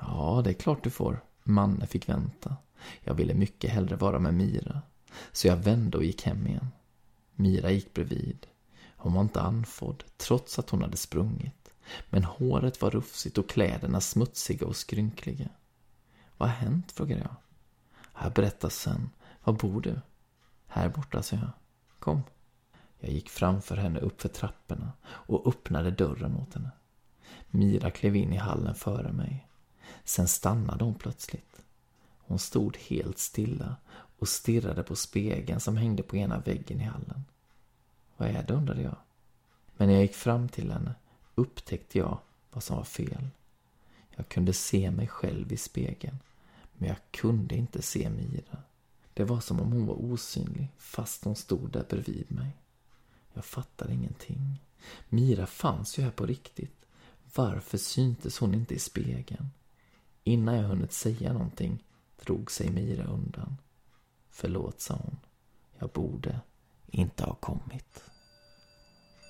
Ja, 0.00 0.40
det 0.44 0.50
är 0.50 0.54
klart 0.54 0.84
du 0.84 0.90
får. 0.90 1.24
Manne 1.42 1.86
fick 1.86 2.08
vänta. 2.08 2.56
Jag 3.00 3.14
ville 3.14 3.34
mycket 3.34 3.70
hellre 3.70 3.96
vara 3.96 4.18
med 4.18 4.34
Mira. 4.34 4.82
Så 5.32 5.46
jag 5.48 5.56
vände 5.56 5.96
och 5.96 6.04
gick 6.04 6.22
hem 6.22 6.46
igen. 6.46 6.70
Mira 7.36 7.70
gick 7.70 7.94
bredvid. 7.94 8.46
Hon 8.96 9.12
var 9.12 9.20
inte 9.20 9.40
andfådd, 9.40 10.04
trots 10.16 10.58
att 10.58 10.70
hon 10.70 10.82
hade 10.82 10.96
sprungit. 10.96 11.70
Men 12.10 12.24
håret 12.24 12.82
var 12.82 12.90
rufsigt 12.90 13.38
och 13.38 13.48
kläderna 13.48 14.00
smutsiga 14.00 14.66
och 14.66 14.76
skrynkliga. 14.76 15.48
Vad 16.36 16.48
har 16.48 16.56
hänt? 16.56 16.92
frågade 16.92 17.20
jag. 17.20 17.36
Jag 18.22 18.32
berättar 18.32 18.68
sen. 18.68 19.10
Var 19.44 19.52
bor 19.52 19.80
du? 19.80 20.00
Här 20.66 20.88
borta, 20.88 21.22
sa 21.22 21.36
jag. 21.36 21.50
Kom. 21.98 22.22
Jag 22.98 23.10
gick 23.12 23.28
framför 23.28 23.76
henne 23.76 24.00
uppför 24.00 24.28
trapporna 24.28 24.92
och 25.04 25.46
öppnade 25.46 25.90
dörren 25.90 26.36
åt 26.36 26.54
henne. 26.54 26.70
Mira 27.50 27.90
klev 27.90 28.16
in 28.16 28.32
i 28.32 28.36
hallen 28.36 28.74
före 28.74 29.12
mig. 29.12 29.48
Sen 30.04 30.28
stannade 30.28 30.84
hon 30.84 30.94
plötsligt. 30.94 31.62
Hon 32.26 32.38
stod 32.38 32.76
helt 32.76 33.18
stilla 33.18 33.76
och 34.18 34.28
stirrade 34.28 34.82
på 34.82 34.96
spegeln 34.96 35.60
som 35.60 35.76
hängde 35.76 36.02
på 36.02 36.16
ena 36.16 36.38
väggen 36.38 36.80
i 36.80 36.84
hallen. 36.84 37.24
Vad 38.16 38.28
är 38.28 38.42
det, 38.42 38.54
undrade 38.54 38.82
jag. 38.82 38.96
Men 39.76 39.88
när 39.88 39.94
jag 39.94 40.02
gick 40.02 40.14
fram 40.14 40.48
till 40.48 40.72
henne 40.72 40.94
upptäckte 41.34 41.98
jag 41.98 42.18
vad 42.50 42.62
som 42.62 42.76
var 42.76 42.84
fel. 42.84 43.28
Jag 44.16 44.28
kunde 44.28 44.52
se 44.52 44.90
mig 44.90 45.08
själv 45.08 45.52
i 45.52 45.56
spegeln, 45.56 46.18
men 46.72 46.88
jag 46.88 46.98
kunde 47.10 47.56
inte 47.56 47.82
se 47.82 48.10
Mira. 48.10 48.58
Det 49.14 49.24
var 49.24 49.40
som 49.40 49.60
om 49.60 49.72
hon 49.72 49.86
var 49.86 49.94
osynlig, 49.94 50.68
fast 50.78 51.24
hon 51.24 51.36
stod 51.36 51.70
där 51.70 51.84
bredvid 51.90 52.32
mig. 52.32 52.50
Jag 53.32 53.44
fattade 53.44 53.92
ingenting. 53.92 54.62
Mira 55.08 55.46
fanns 55.46 55.98
ju 55.98 56.02
här 56.02 56.10
på 56.10 56.26
riktigt. 56.26 56.86
Varför 57.34 57.78
syntes 57.78 58.38
hon 58.38 58.54
inte 58.54 58.74
i 58.74 58.78
spegeln? 58.78 59.50
Innan 60.24 60.56
jag 60.56 60.68
hunnit 60.68 60.92
säga 60.92 61.32
någonting 61.32 61.84
drog 62.24 62.50
sig 62.50 62.70
Mira 62.70 63.04
undan. 63.04 63.56
Förlåt, 64.30 64.80
sa 64.80 64.94
hon. 64.94 65.18
Jag 65.78 65.90
borde 65.90 66.40
inte 66.86 67.24
ha 67.24 67.34
kommit. 67.34 68.04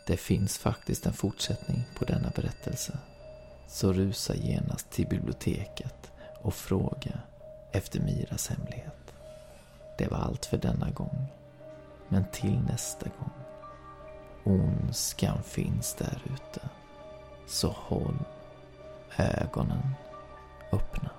Det 0.07 0.17
finns 0.17 0.59
faktiskt 0.59 1.07
en 1.07 1.13
fortsättning 1.13 1.83
på 1.99 2.05
denna 2.05 2.31
berättelse. 2.31 2.99
Så 3.69 3.93
rusa 3.93 4.35
genast 4.35 4.91
till 4.91 5.07
biblioteket 5.07 6.13
och 6.43 6.55
fråga 6.55 7.21
efter 7.73 8.01
Miras 8.01 8.49
hemlighet. 8.49 9.15
Det 9.99 10.09
var 10.09 10.19
allt 10.19 10.47
för 10.47 10.57
denna 10.57 10.91
gång. 10.91 11.27
Men 12.09 12.25
till 12.33 12.61
nästa 12.61 13.09
gång. 13.19 13.31
Ondskan 14.45 15.43
finns 15.43 15.95
där 15.95 16.23
ute. 16.25 16.69
Så 17.47 17.69
håll 17.69 18.19
ögonen 19.17 19.95
öppna. 20.73 21.11